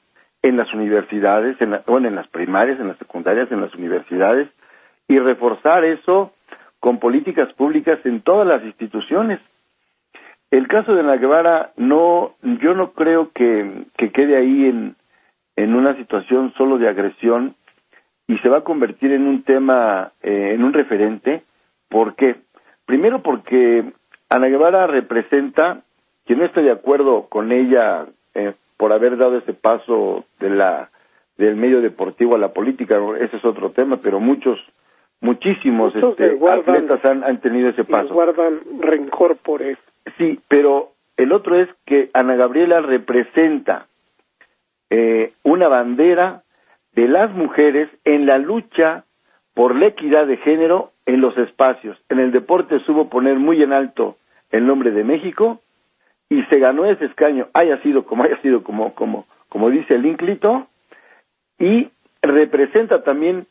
[0.41, 4.49] en las universidades, en bueno, en las primarias, en las secundarias, en las universidades,
[5.07, 6.33] y reforzar eso
[6.79, 9.39] con políticas públicas en todas las instituciones.
[10.49, 14.95] El caso de la Guevara, no, yo no creo que, que quede ahí en,
[15.55, 17.53] en una situación solo de agresión,
[18.25, 21.43] y se va a convertir en un tema, eh, en un referente.
[21.89, 22.37] ¿Por qué?
[22.87, 23.83] Primero porque
[24.29, 25.81] Ana Guevara representa,
[26.25, 30.89] quien no esté de acuerdo con ella eh, por haber dado ese paso de la
[31.37, 34.59] del medio deportivo a la política, ese es otro tema, pero muchos,
[35.19, 38.13] muchísimos este, atletas han, han, tenido ese paso.
[38.13, 39.81] guardan rencor por eso.
[40.17, 43.87] Sí, pero el otro es que Ana Gabriela representa
[44.91, 46.43] eh, una bandera
[46.93, 49.05] de las mujeres en la lucha
[49.55, 51.97] por la equidad de género en los espacios.
[52.09, 54.17] En el deporte supo poner muy en alto
[54.51, 55.59] el nombre de México
[56.33, 60.05] y se ganó ese escaño, haya sido como haya sido, como, como, como dice el
[60.05, 60.67] ínclito,
[61.59, 61.89] y
[62.21, 63.45] representa también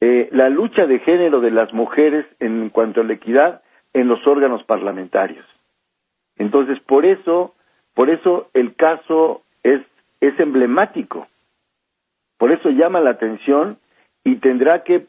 [0.00, 4.26] eh, la lucha de género de las mujeres en cuanto a la equidad en los
[4.26, 5.46] órganos parlamentarios.
[6.36, 7.54] Entonces, por eso,
[7.94, 9.80] por eso el caso es,
[10.20, 11.26] es emblemático
[12.38, 13.78] por eso llama la atención
[14.24, 15.06] y tendrá que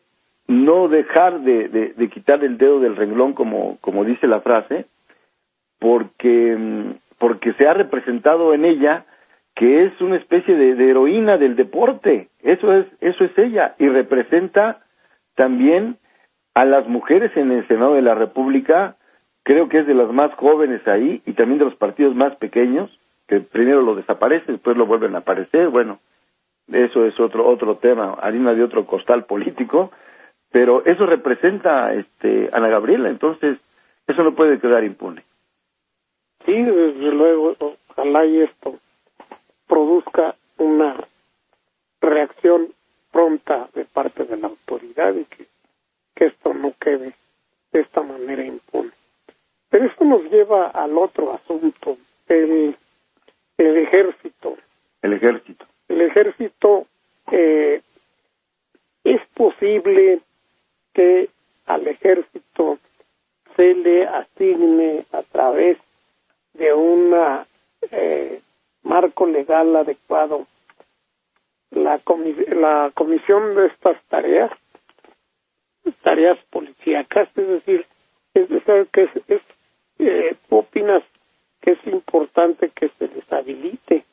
[0.47, 4.85] no dejar de, de, quitar el dedo del renglón, como, como dice la frase,
[5.77, 9.05] porque, porque se ha representado en ella
[9.57, 12.29] que es una especie de, heroína del deporte.
[12.43, 13.73] Eso es, eso es ella.
[13.79, 14.83] Y representa
[15.35, 15.97] también
[16.53, 18.95] a las mujeres en el Senado de la República,
[19.41, 22.91] creo que es de las más jóvenes ahí, y también de los partidos más pequeños,
[23.27, 25.69] que primero lo desaparecen, después lo vuelven a aparecer.
[25.69, 25.99] Bueno,
[26.71, 29.91] eso es otro otro tema, harina de otro costal político,
[30.51, 33.57] pero eso representa este Ana Gabriela, entonces
[34.07, 35.23] eso no puede quedar impune.
[36.47, 37.55] Sí, desde luego,
[37.89, 38.79] ojalá y esto
[39.67, 40.95] produzca una
[42.01, 42.73] reacción
[43.11, 45.45] pronta de parte de la autoridad y que,
[46.15, 47.13] que esto no quede
[47.71, 48.89] de esta manera impune.
[49.69, 52.75] Pero esto nos lleva al otro asunto, el,
[53.59, 54.57] el ejército.
[55.03, 56.87] El ejército el ejército
[57.31, 57.81] eh,
[59.03, 60.19] es posible
[60.93, 61.29] que
[61.65, 62.79] al ejército
[63.55, 65.77] se le asigne a través
[66.57, 67.15] de un
[67.91, 68.41] eh,
[68.83, 70.45] marco legal adecuado.
[71.71, 71.99] La,
[72.55, 74.51] la comisión de estas tareas
[76.01, 77.85] tareas policíacas es decir
[78.33, 79.41] es decir que es,
[79.99, 81.03] eh, opinas
[81.61, 84.03] que es importante que se les habilite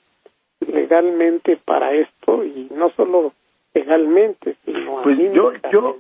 [0.61, 3.33] legalmente para esto y no solo
[3.73, 5.99] legalmente sino pues yo yo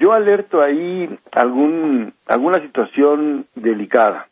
[0.00, 4.29] yo alerto ahí algún, alguna situación delicada.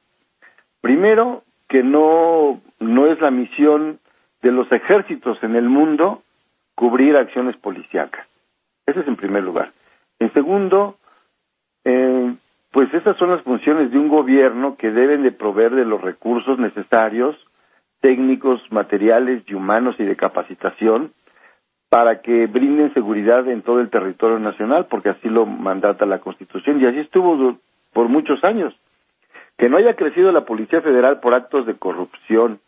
[0.80, 3.98] Primero, que no, no es la misión
[4.42, 6.22] de los ejércitos en el mundo
[6.74, 8.26] cubrir acciones policíacas.
[8.86, 9.70] Ese es en primer lugar.
[10.18, 10.96] En segundo,
[11.84, 12.34] eh,
[12.70, 16.58] pues esas son las funciones de un gobierno que deben de proveer de los recursos
[16.58, 17.36] necesarios,
[18.00, 21.12] técnicos, materiales y humanos y de capacitación
[21.88, 26.80] para que brinden seguridad en todo el territorio nacional, porque así lo mandata la Constitución
[26.80, 27.56] y así estuvo
[27.92, 28.78] por muchos años.
[29.58, 32.60] Que no haya crecido la Policía Federal por actos de corrupción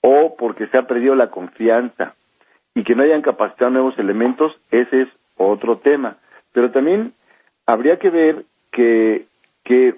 [0.00, 2.14] o porque se ha perdido la confianza
[2.74, 6.16] y que no hayan capacitado nuevos elementos, ese es otro tema.
[6.52, 7.12] Pero también
[7.66, 9.26] habría que ver que,
[9.64, 9.96] que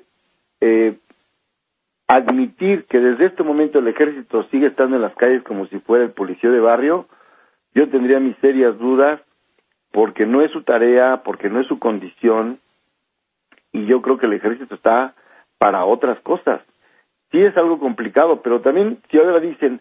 [0.61, 0.97] eh,
[2.09, 6.05] admitir que desde este momento el ejército sigue estando en las calles como si fuera
[6.05, 7.07] el policía de barrio,
[7.75, 9.21] yo tendría mis serias dudas
[9.93, 12.59] porque no es su tarea, porque no es su condición
[13.73, 15.15] y yo creo que el ejército está
[15.59, 16.61] para otras cosas.
[17.31, 19.81] Sí es algo complicado, pero también si ahora dicen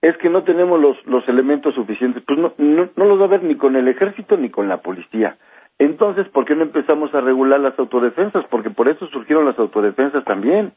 [0.00, 3.28] es que no tenemos los, los elementos suficientes, pues no, no, no los va a
[3.28, 5.36] ver ni con el ejército ni con la policía.
[5.78, 8.44] Entonces, ¿por qué no empezamos a regular las autodefensas?
[8.48, 10.72] Porque por eso surgieron las autodefensas también.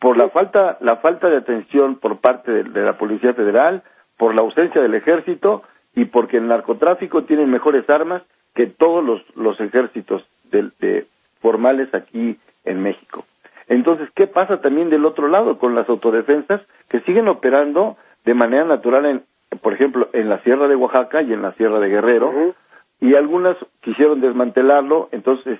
[0.00, 3.82] Por la falta, la falta de atención por parte de, la Policía Federal,
[4.16, 5.62] por la ausencia del ejército
[5.94, 8.22] y porque el narcotráfico tiene mejores armas
[8.54, 11.06] que todos los, los ejércitos de,
[11.40, 13.22] formales aquí en México.
[13.68, 18.64] Entonces, ¿qué pasa también del otro lado con las autodefensas que siguen operando de manera
[18.64, 19.22] natural, en,
[19.60, 22.54] por ejemplo, en la Sierra de Oaxaca y en la Sierra de Guerrero?
[23.00, 25.58] y algunas quisieron desmantelarlo, entonces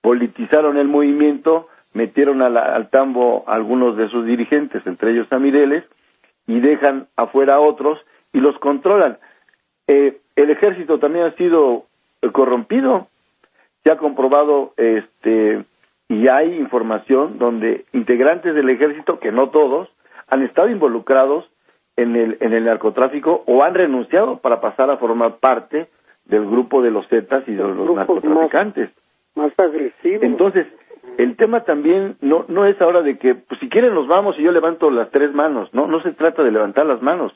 [0.00, 5.84] politizaron el movimiento, metieron al tambo a algunos de sus dirigentes, entre ellos a Mireles,
[6.46, 7.98] y dejan afuera a otros
[8.32, 9.18] y los controlan.
[9.86, 11.86] Eh, el ejército también ha sido
[12.32, 13.08] corrompido,
[13.82, 15.64] se ha comprobado este
[16.08, 19.88] y hay información donde integrantes del ejército, que no todos,
[20.28, 21.48] han estado involucrados
[21.96, 25.88] en el, en el narcotráfico o han renunciado para pasar a formar parte
[26.24, 28.90] del grupo de los Zetas y de los narcotraficantes.
[29.34, 30.22] Más, agresivos.
[30.22, 30.66] Entonces,
[31.16, 34.42] el tema también no, no es ahora de que, pues si quieren nos vamos y
[34.42, 37.32] yo levanto las tres manos, no, no se trata de levantar las manos,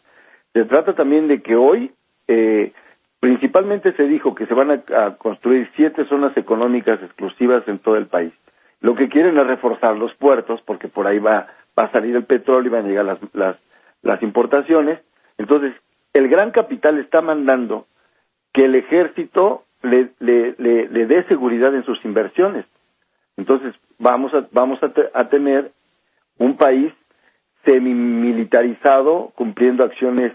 [0.53, 1.93] se trata también de que hoy,
[2.29, 2.73] eh,
[3.21, 8.07] principalmente se dijo que se van a, construir siete zonas económicas exclusivas en todo el
[8.07, 8.33] país.
[8.83, 11.47] Lo que quieren es reforzar los puertos, porque por ahí va,
[11.79, 13.57] va a salir el petróleo y van a llegar las, las,
[14.03, 15.01] las importaciones.
[15.39, 15.73] Entonces,
[16.13, 17.87] el gran capital está mandando
[18.53, 22.67] que el ejército le, le, le, dé seguridad en sus inversiones.
[23.37, 25.73] Entonces, vamos a, vamos a, tener
[26.39, 26.93] un país
[27.65, 30.33] semimilitarizado cumpliendo acciones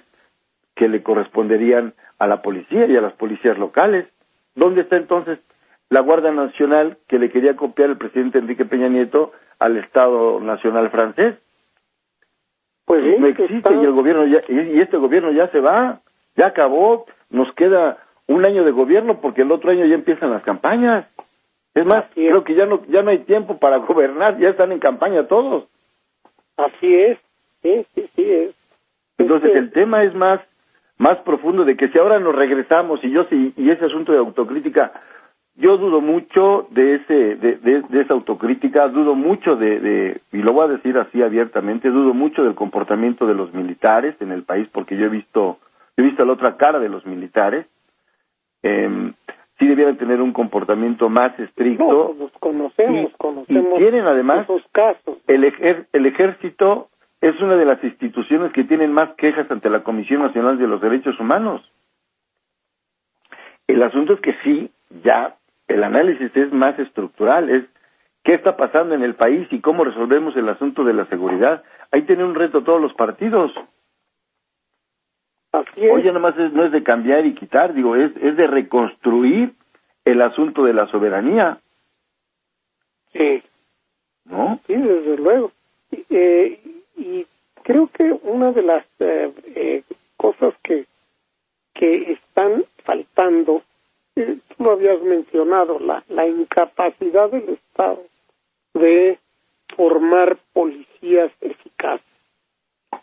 [0.73, 4.07] que le corresponderían a la policía y a las policías locales.
[4.55, 5.39] ¿Dónde está entonces
[5.89, 10.89] la Guardia Nacional que le quería copiar el presidente Enrique Peña Nieto al Estado Nacional
[10.89, 11.35] francés?
[12.85, 15.99] Pues no existe y el gobierno ya, y este gobierno ya se va,
[16.37, 17.97] ya acabó, nos queda
[18.27, 21.05] un año de gobierno porque el otro año ya empiezan las campañas.
[21.73, 24.79] Es más, creo que ya no ya no hay tiempo para gobernar, ya están en
[24.79, 25.67] campaña todos.
[26.55, 27.17] Así es,
[27.61, 28.55] sí, sí, sí es.
[29.17, 30.39] Entonces el tema es más
[30.97, 34.19] más profundo de que si ahora nos regresamos y yo sí y ese asunto de
[34.19, 34.93] autocrítica,
[35.57, 40.53] yo dudo mucho de ese de, de, esa autocrítica, dudo mucho de, de y lo
[40.53, 44.67] voy a decir así abiertamente, dudo mucho del comportamiento de los militares en el país
[44.71, 45.57] porque yo he visto
[45.95, 47.65] he visto la otra cara de los militares
[48.63, 49.11] eh,
[49.59, 52.15] sí debieran tener un comportamiento más estricto.
[52.17, 55.17] los conocemos, y, conocemos y tienen además esos casos.
[55.27, 55.43] El,
[55.91, 56.89] el ejército
[57.21, 60.81] es una de las instituciones que tienen más quejas ante la Comisión Nacional de los
[60.81, 61.61] Derechos Humanos.
[63.67, 64.69] El asunto es que sí,
[65.03, 65.35] ya
[65.67, 67.65] el análisis es más estructural, es
[68.23, 71.63] qué está pasando en el país y cómo resolvemos el asunto de la seguridad.
[71.91, 73.51] Ahí tienen un reto todos los partidos.
[75.91, 79.53] Oye, nomás no es de cambiar y quitar, digo, es, es de reconstruir
[80.05, 81.57] el asunto de la soberanía.
[83.13, 83.43] Sí.
[84.25, 84.59] ¿No?
[84.67, 85.51] Sí, desde luego.
[86.09, 86.59] Eh,
[86.97, 87.25] y
[87.63, 89.83] creo que una de las eh, eh,
[90.15, 90.85] cosas que,
[91.73, 93.63] que están faltando,
[94.25, 98.03] tú lo habías mencionado, la, la incapacidad del Estado
[98.73, 99.19] de
[99.75, 102.05] formar policías eficaces.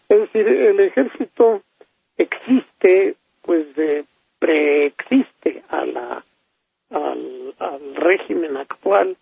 [0.09, 1.63] Es decir, el ejército
[2.17, 3.67] existe, pues
[4.39, 6.25] preexiste a la,
[6.91, 9.17] al, al, régimen actual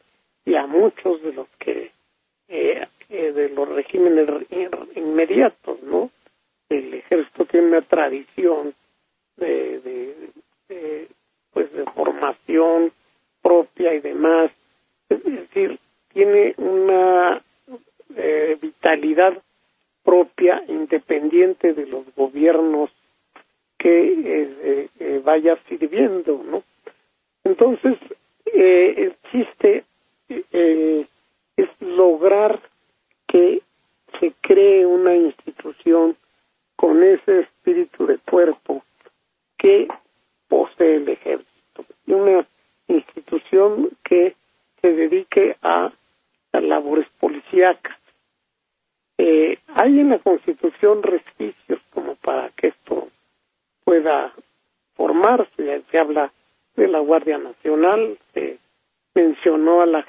[0.44, 1.90] y a muchos de los que
[2.48, 4.28] eh, eh, de los regímenes
[4.96, 6.10] inmediatos, ¿no?
[6.68, 8.74] El ejército tiene una tradición
[9.36, 10.16] de, de,
[10.68, 11.08] de
[11.52, 11.84] pues de
[13.40, 14.50] propia y demás.
[15.08, 15.78] Es decir,
[16.12, 17.42] tiene una
[18.16, 19.36] eh, vitalidad
[20.02, 22.90] propia, independiente de los gobiernos
[23.78, 26.62] que eh, eh, vaya sirviendo, ¿no?
[27.44, 27.96] Entonces,
[28.44, 29.14] el
[30.28, 32.60] es lograr
[33.26, 33.62] que
[34.20, 36.16] se cree una institución
[36.76, 38.82] con ese espíritu de cuerpo
[39.56, 39.88] que
[40.48, 41.84] posee el ejército.
[42.06, 42.46] Una
[42.88, 44.34] institución que
[44.80, 45.92] se dedique a,
[46.52, 47.96] labores policíacas.
[49.16, 53.08] Eh, hay en la Constitución resquicios como para que esto
[53.84, 54.32] pueda
[54.94, 55.82] formarse.
[55.90, 56.30] Se habla
[56.76, 58.58] de la Guardia Nacional, se
[59.14, 60.02] mencionó a la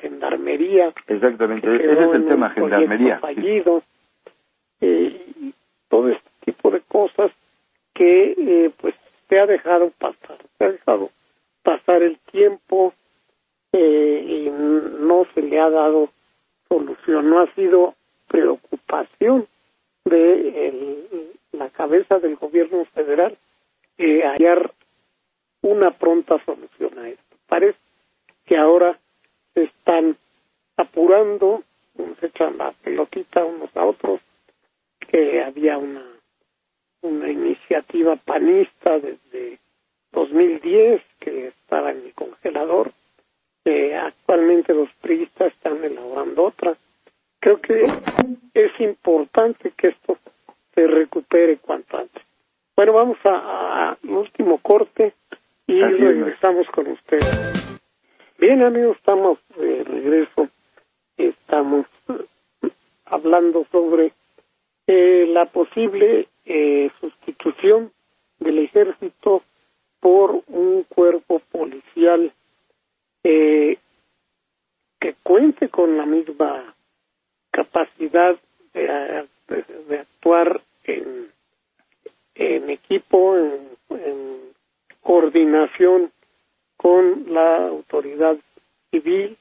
[1.24, 3.20] Exactamente, ese es el tema, Gendarmería.
[3.20, 3.82] Fallido,
[4.82, 5.26] eh,
[5.88, 7.32] todo este tipo de cosas
[7.94, 8.94] que eh, pues
[9.30, 11.12] se ha dejado pasar, se ha dejado
[11.62, 12.94] pasar el tiempo
[13.72, 16.10] eh, y no se le ha dado
[16.68, 17.96] solución, no ha sido
[18.28, 19.48] preocupación
[20.04, 23.38] de la cabeza del gobierno federal
[23.98, 24.72] eh, hallar
[25.62, 27.38] una pronta solución a esto.
[27.48, 27.78] Parece
[28.46, 28.98] que ahora
[29.54, 30.18] se están
[30.78, 31.64] apurando,
[32.20, 34.22] se echan la pelotita unos a otros,
[35.00, 36.14] que había una
[37.04, 39.60] una iniciativa panista desde
[40.12, 42.92] 2010 que estaba en el congelador.
[44.02, 46.74] actualmente los priistas están elaborando otra.
[47.40, 47.86] Creo que
[48.54, 50.18] es importante que esto
[50.74, 52.24] se recupere cuanto antes.
[52.76, 55.14] Bueno, vamos a, último corte
[55.68, 57.80] y regresamos con ustedes.
[58.38, 60.48] Bien, amigos, estamos de regreso.
[61.18, 61.86] Estamos
[63.06, 64.14] hablando sobre
[64.88, 67.92] eh, la posible eh, sustitución
[68.40, 69.44] del ejército
[70.00, 72.34] por un cuerpo policial
[73.24, 73.78] eh,
[75.00, 76.74] que cuente con la misma
[77.52, 78.36] capacidad
[78.74, 79.28] de,
[80.00, 81.30] actuar en,
[82.36, 83.74] en equipo, en,
[85.02, 86.12] coordinación
[86.78, 88.38] con la autoridad
[88.90, 89.38] civil,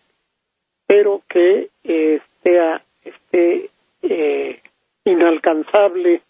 [0.93, 3.71] pero que esté, esté
[4.03, 4.61] eh,
[5.07, 6.21] inalcanzable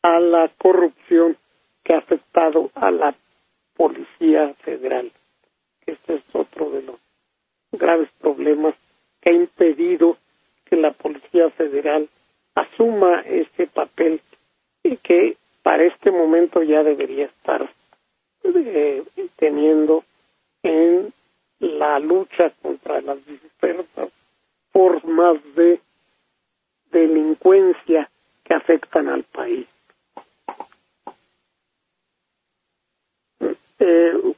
[0.00, 1.36] a la corrupción
[1.84, 3.14] que ha afectado a la
[3.76, 5.10] Policía Federal.
[5.84, 6.96] Este es otro de los
[7.70, 8.74] graves problemas
[9.20, 10.16] que ha impedido
[10.64, 12.08] que la Policía Federal
[12.54, 14.22] asuma ese papel
[14.84, 17.68] y que para este momento ya debería estar
[18.42, 19.04] eh,
[19.36, 20.02] teniendo
[20.62, 21.12] en
[21.60, 24.10] la lucha contra las diversas
[24.72, 25.80] formas de
[26.90, 28.08] delincuencia
[28.44, 29.68] que afectan al país.
[33.80, 34.34] Eh,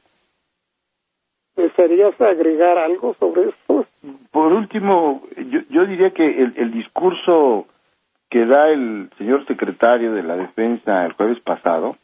[1.55, 3.85] ¿Desearías agregar algo sobre esto?
[4.31, 5.23] Por último,
[5.69, 7.67] yo, diría que el, discurso
[8.29, 11.97] que da el señor secretario de la Defensa el jueves pasado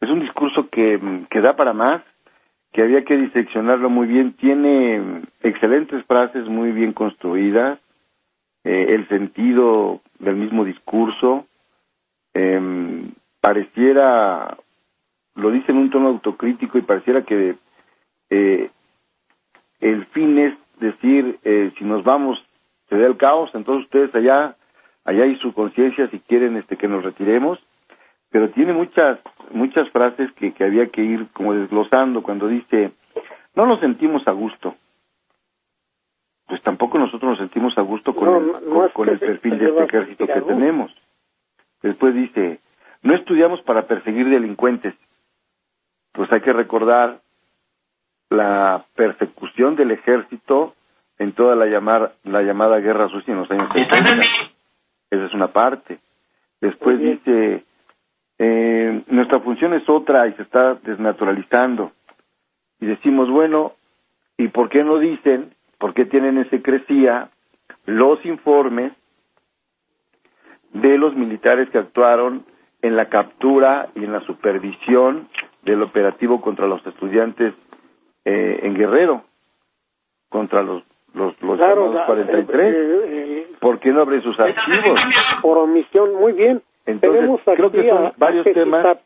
[0.00, 0.98] es un discurso que,
[1.30, 2.02] que da para más,
[2.72, 7.78] que había que diseccionarlo muy bien, tiene excelentes frases muy bien construidas,
[8.64, 11.46] eh, el sentido del mismo discurso,
[12.34, 14.56] em, pareciera
[15.34, 17.54] lo dice en un tono autocrítico y pareciera que
[18.30, 18.70] eh,
[19.82, 22.42] el fin es decir, eh, si nos vamos,
[22.88, 24.56] se da el caos, entonces ustedes allá,
[25.04, 27.58] allá hay su conciencia si quieren este que nos retiremos,
[28.30, 29.18] pero tiene muchas,
[29.50, 32.92] muchas frases que, que había que ir como desglosando cuando dice,
[33.54, 34.74] no nos sentimos a gusto.
[36.46, 40.26] Pues tampoco nosotros nos sentimos a gusto con el, con, el perfil de este ejército
[40.26, 40.94] que tenemos.
[41.82, 42.60] Después dice,
[43.02, 44.94] no estudiamos para perseguir delincuentes,
[46.12, 47.20] pues hay que recordar
[48.32, 50.74] la persecución del ejército
[51.18, 54.20] en toda la, llamar, la llamada guerra sucia en los años 70.
[55.10, 55.98] Esa es una parte.
[56.60, 57.64] Después dice,
[58.38, 61.92] eh, nuestra función es otra y se está desnaturalizando.
[62.80, 63.72] Y decimos, bueno,
[64.36, 67.28] ¿y por qué no dicen, por qué tienen ese secrecía
[67.86, 68.92] los informes
[70.72, 72.44] de los militares que actuaron
[72.80, 75.28] en la captura y en la supervisión
[75.62, 77.54] del operativo contra los estudiantes
[78.24, 79.22] eh, en Guerrero,
[80.28, 80.82] contra los
[81.14, 83.46] los, los 43.
[83.60, 84.98] ¿Por qué no abre sus archivos?
[85.42, 86.62] Por omisión, muy bien.
[86.86, 88.98] Entonces, Tenemos creo que son varios temas.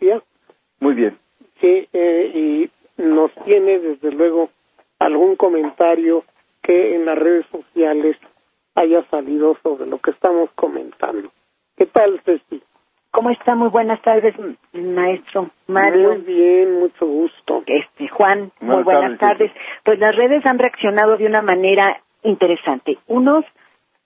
[0.80, 1.18] muy bien.
[1.60, 2.70] Sí, eh, y
[3.02, 4.50] nos tiene desde luego
[4.98, 6.24] algún comentario
[6.62, 8.16] que en las redes sociales
[8.74, 11.30] haya salido sobre lo que estamos comentando.
[11.76, 12.62] ¿Qué tal, Ceci?
[13.10, 13.54] ¿Cómo está?
[13.54, 14.34] Muy buenas tardes,
[14.72, 16.10] maestro Mario.
[16.10, 17.62] Muy bien, mucho gusto.
[17.66, 19.50] Este, Juan, muy buenas tardes.
[19.84, 22.98] Pues las redes han reaccionado de una manera interesante.
[23.06, 23.44] Unos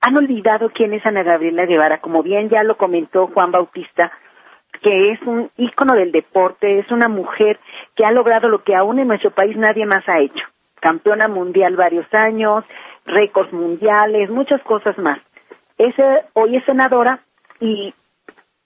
[0.01, 4.11] han olvidado quién es Ana Gabriela Guevara, como bien ya lo comentó Juan Bautista,
[4.83, 7.59] que es un ícono del deporte, es una mujer
[7.95, 10.45] que ha logrado lo que aún en nuestro país nadie más ha hecho.
[10.81, 12.65] Campeona mundial varios años,
[13.05, 15.19] récords mundiales, muchas cosas más.
[15.77, 17.21] Ese, hoy es senadora
[17.61, 17.93] y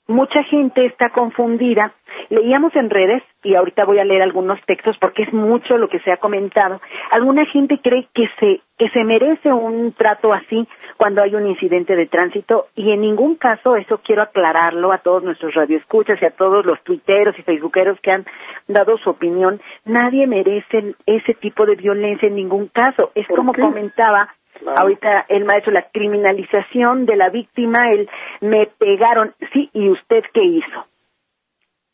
[0.07, 1.93] mucha gente está confundida.
[2.29, 6.01] Leíamos en redes, y ahorita voy a leer algunos textos porque es mucho lo que
[6.01, 6.81] se ha comentado.
[7.11, 11.95] Alguna gente cree que se, que se merece un trato así cuando hay un incidente
[11.95, 16.31] de tránsito y en ningún caso, eso quiero aclararlo a todos nuestros radioescuchas y a
[16.31, 18.25] todos los tuiteros y facebookeros que han
[18.67, 23.11] dado su opinión, nadie merece ese tipo de violencia en ningún caso.
[23.15, 24.35] Es como comentaba
[24.77, 28.09] Ahorita el maestro, la criminalización de la víctima, el
[28.41, 30.87] me pegaron, sí, ¿y usted qué hizo?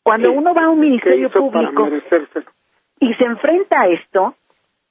[0.03, 1.87] Cuando uno va a un ministerio público
[2.99, 4.35] y se enfrenta a esto,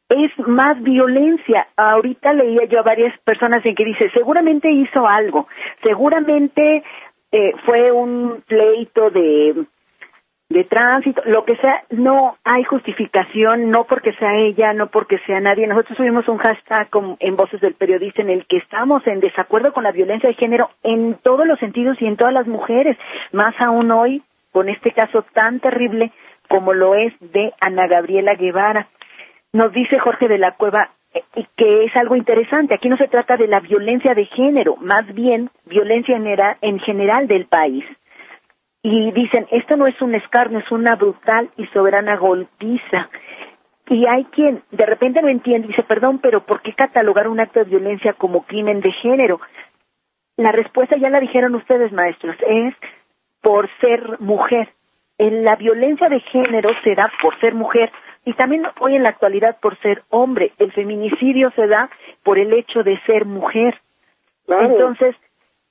[0.09, 1.69] es más violencia.
[1.77, 5.49] Ahorita leía yo a varias personas en que dice, seguramente hizo algo,
[5.83, 6.83] seguramente
[7.33, 9.65] eh, fue un pleito de
[10.51, 15.39] de tránsito, lo que sea, no hay justificación, no porque sea ella, no porque sea
[15.39, 15.69] nadie.
[15.69, 16.89] Nosotros subimos un hashtag
[17.21, 20.69] en Voces del Periodista en el que estamos en desacuerdo con la violencia de género
[20.83, 22.99] en todos los sentidos y en todas las mujeres,
[23.31, 26.11] más aún hoy con este caso tan terrible
[26.49, 28.89] como lo es de Ana Gabriela Guevara.
[29.53, 31.23] Nos dice Jorge de la Cueva eh,
[31.57, 32.75] que es algo interesante.
[32.75, 36.17] Aquí no se trata de la violencia de género, más bien violencia
[36.61, 37.85] en general del país
[38.83, 43.09] y dicen, esto no es un escarnio, es una brutal y soberana golpiza.
[43.89, 47.41] Y hay quien de repente no entiende y dice, perdón, pero ¿por qué catalogar un
[47.41, 49.41] acto de violencia como crimen de género?
[50.37, 52.75] La respuesta ya la dijeron ustedes, maestros, es
[53.43, 54.69] por ser mujer.
[55.19, 57.91] En la violencia de género se da por ser mujer
[58.25, 60.53] y también hoy en la actualidad por ser hombre.
[60.59, 61.91] El feminicidio se da
[62.23, 63.79] por el hecho de ser mujer.
[64.47, 65.15] Entonces,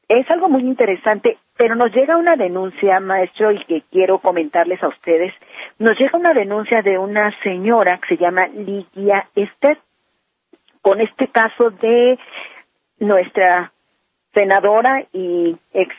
[0.07, 4.87] es algo muy interesante, pero nos llega una denuncia, maestro, y que quiero comentarles a
[4.87, 5.33] ustedes.
[5.77, 9.77] Nos llega una denuncia de una señora que se llama Ligia Esther,
[10.81, 12.17] con este caso de
[12.99, 13.73] nuestra
[14.33, 15.93] senadora y ex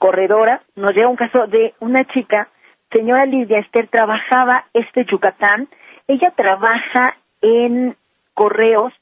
[0.00, 0.62] corredora.
[0.74, 2.48] Nos llega un caso de una chica,
[2.90, 5.68] señora Lidia Esther, trabajaba este Yucatán.
[6.08, 7.94] Ella trabaja en
[8.34, 8.92] correos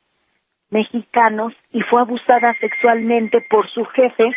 [0.68, 4.32] mexicanos y fue abusada sexualmente por su jefe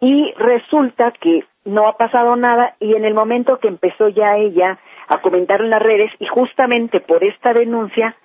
[0.00, 4.78] y resulta que no ha pasado nada y en el momento que empezó ya ella
[5.08, 8.16] a comentar en las redes y justamente por esta denuncia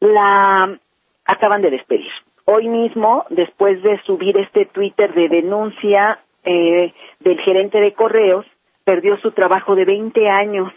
[0.00, 0.78] la
[1.24, 2.10] acaban de despedir.
[2.44, 8.46] Hoy mismo, después de subir este Twitter de denuncia eh, del gerente de correos,
[8.84, 10.72] perdió su trabajo de 20 años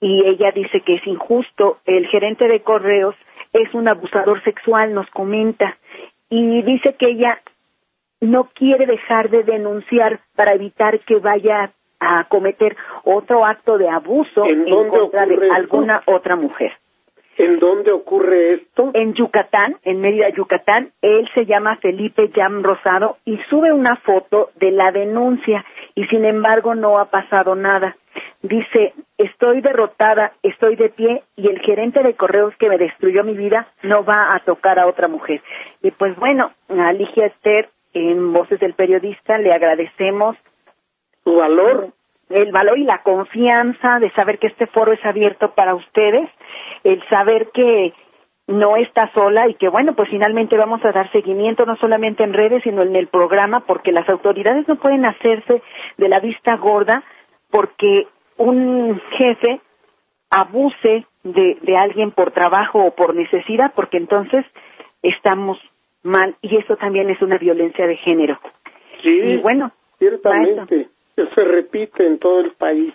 [0.00, 1.78] y ella dice que es injusto.
[1.84, 3.14] El gerente de correos
[3.52, 5.76] es un abusador sexual, nos comenta,
[6.30, 7.42] y dice que ella
[8.22, 14.44] no quiere dejar de denunciar para evitar que vaya a cometer otro acto de abuso
[14.44, 16.72] en, contra de alguna otra mujer.
[17.36, 18.90] ¿En dónde ocurre esto?
[18.94, 20.90] En Yucatán, en Mérida, Yucatán.
[21.00, 25.64] Él se llama Felipe Jam Rosado y sube una foto de la denuncia
[25.94, 27.96] y sin embargo no ha pasado nada.
[28.42, 33.34] Dice, estoy derrotada, estoy de pie y el gerente de correos que me destruyó mi
[33.34, 35.40] vida no va a tocar a otra mujer.
[35.82, 40.36] Y pues bueno, a Ligia Esther, en Voces del Periodista, le agradecemos
[41.24, 41.88] su valor,
[42.30, 46.28] el valor y la confianza de saber que este foro es abierto para ustedes,
[46.84, 47.92] el saber que
[48.46, 52.32] no está sola y que bueno, pues finalmente vamos a dar seguimiento no solamente en
[52.32, 55.62] redes, sino en el programa, porque las autoridades no pueden hacerse
[55.96, 57.04] de la vista gorda
[57.50, 59.60] porque un jefe
[60.30, 64.44] abuse de, de alguien por trabajo o por necesidad, porque entonces
[65.02, 65.58] estamos
[66.02, 68.38] mal y eso también es una violencia de género.
[69.02, 72.94] Sí, y bueno, ciertamente, se repite en todo el país.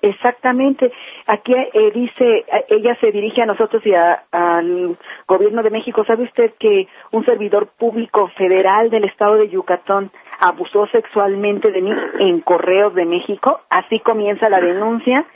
[0.00, 0.92] Exactamente.
[1.26, 6.04] Aquí eh, dice, ella se dirige a nosotros y al gobierno de México.
[6.04, 11.90] ¿Sabe usted que un servidor público federal del estado de Yucatán abusó sexualmente de mí
[12.20, 13.60] en Correos de México?
[13.70, 15.26] Así comienza la denuncia.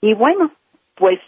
[0.00, 0.52] Y bueno,
[0.94, 1.18] pues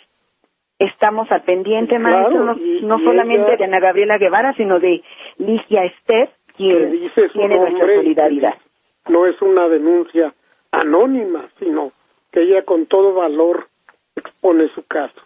[0.79, 5.03] estamos al pendiente, maestro, no, solamente de Ana Gabriela Guevara, sino de
[5.39, 8.55] Ligia Esther, quien tiene nuestra solidaridad.
[9.09, 10.35] No es una denuncia
[10.71, 11.93] anónima, sino
[12.31, 13.69] que ella con todo valor
[14.17, 15.21] expone su caso.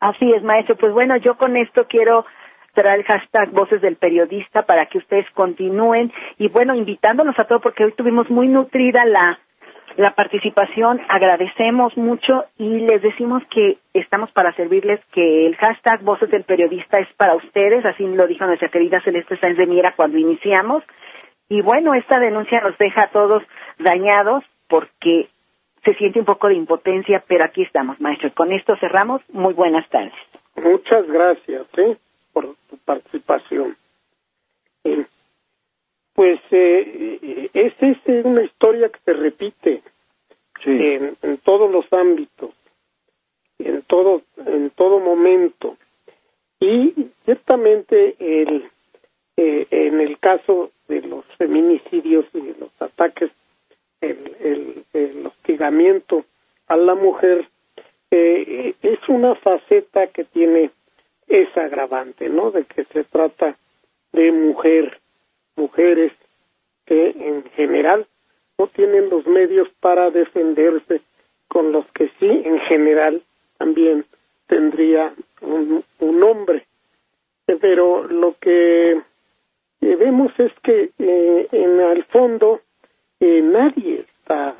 [0.00, 0.76] Así es, maestro.
[0.76, 2.26] Pues bueno, yo con esto quiero
[2.66, 7.62] estará el hashtag Voces del Periodista para que ustedes continúen y bueno, invitándonos a todos
[7.62, 9.38] porque hoy tuvimos muy nutrida la
[9.96, 16.30] la participación, agradecemos mucho y les decimos que estamos para servirles, que el hashtag Voces
[16.30, 20.18] del Periodista es para ustedes, así lo dijo nuestra querida Celeste Sáenz de Miera cuando
[20.18, 20.82] iniciamos.
[21.48, 23.42] Y bueno, esta denuncia nos deja a todos
[23.78, 25.28] dañados porque
[25.84, 28.30] se siente un poco de impotencia, pero aquí estamos, maestro.
[28.32, 29.22] Con esto cerramos.
[29.30, 30.14] Muy buenas tardes.
[30.56, 31.96] Muchas gracias ¿eh?
[32.32, 33.76] por tu participación.
[36.14, 39.82] Pues eh, es, es una historia que se repite
[40.64, 42.50] en, en, todos los ámbitos,
[43.58, 45.76] en todo, en todo momento.
[46.60, 46.94] Y
[47.24, 48.64] ciertamente el,
[49.36, 53.30] eh, en el caso de los feminicidios y de los ataques,
[54.00, 56.24] el, el, hostigamiento
[56.68, 57.48] a la mujer,
[58.10, 60.70] eh, es una faceta que tiene
[61.26, 62.50] esa agravante, ¿no?
[62.50, 63.56] De que se trata
[64.12, 65.00] de mujer
[65.56, 66.12] mujeres
[66.86, 68.06] que en general
[68.58, 71.00] no tienen los medios para defenderse,
[71.48, 73.22] con los que sí en general
[73.58, 74.04] también
[74.46, 75.84] tendría un,
[76.22, 76.66] hombre.
[77.60, 82.60] Pero lo que eh, vemos es que eh, en el fondo
[83.20, 84.56] eh, nadie está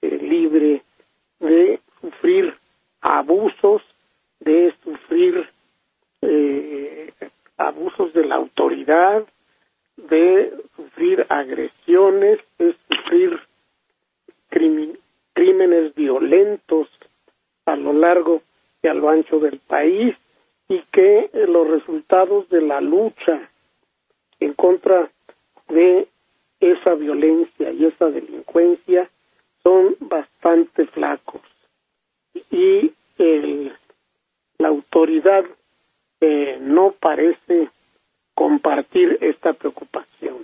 [0.00, 0.82] libre
[1.40, 2.54] de sufrir
[3.00, 3.82] abusos,
[4.40, 5.48] de sufrir
[7.56, 9.24] abusos de la autoridad,
[10.08, 13.38] de sufrir agresiones, de sufrir
[14.48, 16.88] crímenes violentos
[17.66, 18.42] a lo largo
[18.82, 20.16] y a lo ancho del país
[20.68, 23.48] y que los resultados de la lucha
[24.40, 25.10] en contra
[25.68, 26.08] de
[26.60, 29.10] esa violencia y esa delincuencia
[29.62, 31.42] son bastante flacos.
[32.50, 32.92] Y
[34.58, 35.44] la autoridad
[36.20, 37.68] eh, no parece
[38.34, 40.36] compartir esta preocupación.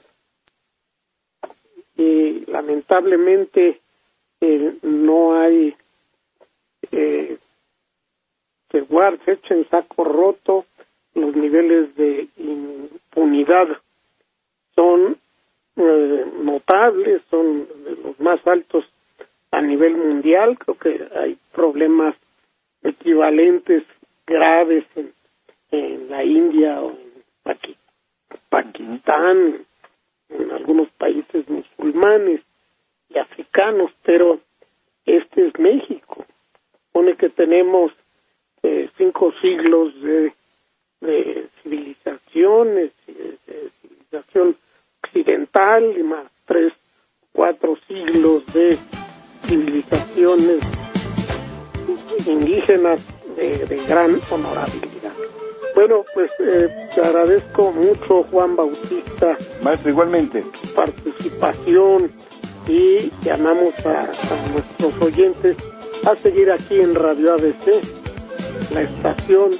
[1.96, 2.44] Y
[2.94, 3.80] lamentablemente
[4.40, 5.74] eh, no hay,
[6.92, 7.38] eh,
[8.70, 10.63] se guarda, se echa en saco roto,
[59.62, 60.44] Maestro, igualmente.
[60.74, 62.10] Participación
[62.68, 64.10] y llamamos a,
[64.52, 65.56] nuestros oyentes
[66.06, 67.82] a seguir aquí en Radio ABC,
[68.72, 69.52] la estación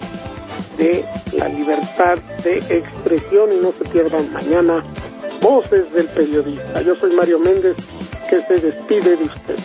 [0.76, 1.04] de
[1.36, 4.84] la libertad de expresión y no se pierdan mañana
[5.40, 6.82] Voces del Periodista.
[6.82, 7.76] Yo soy Mario Méndez,
[8.30, 9.58] que se despide de usted.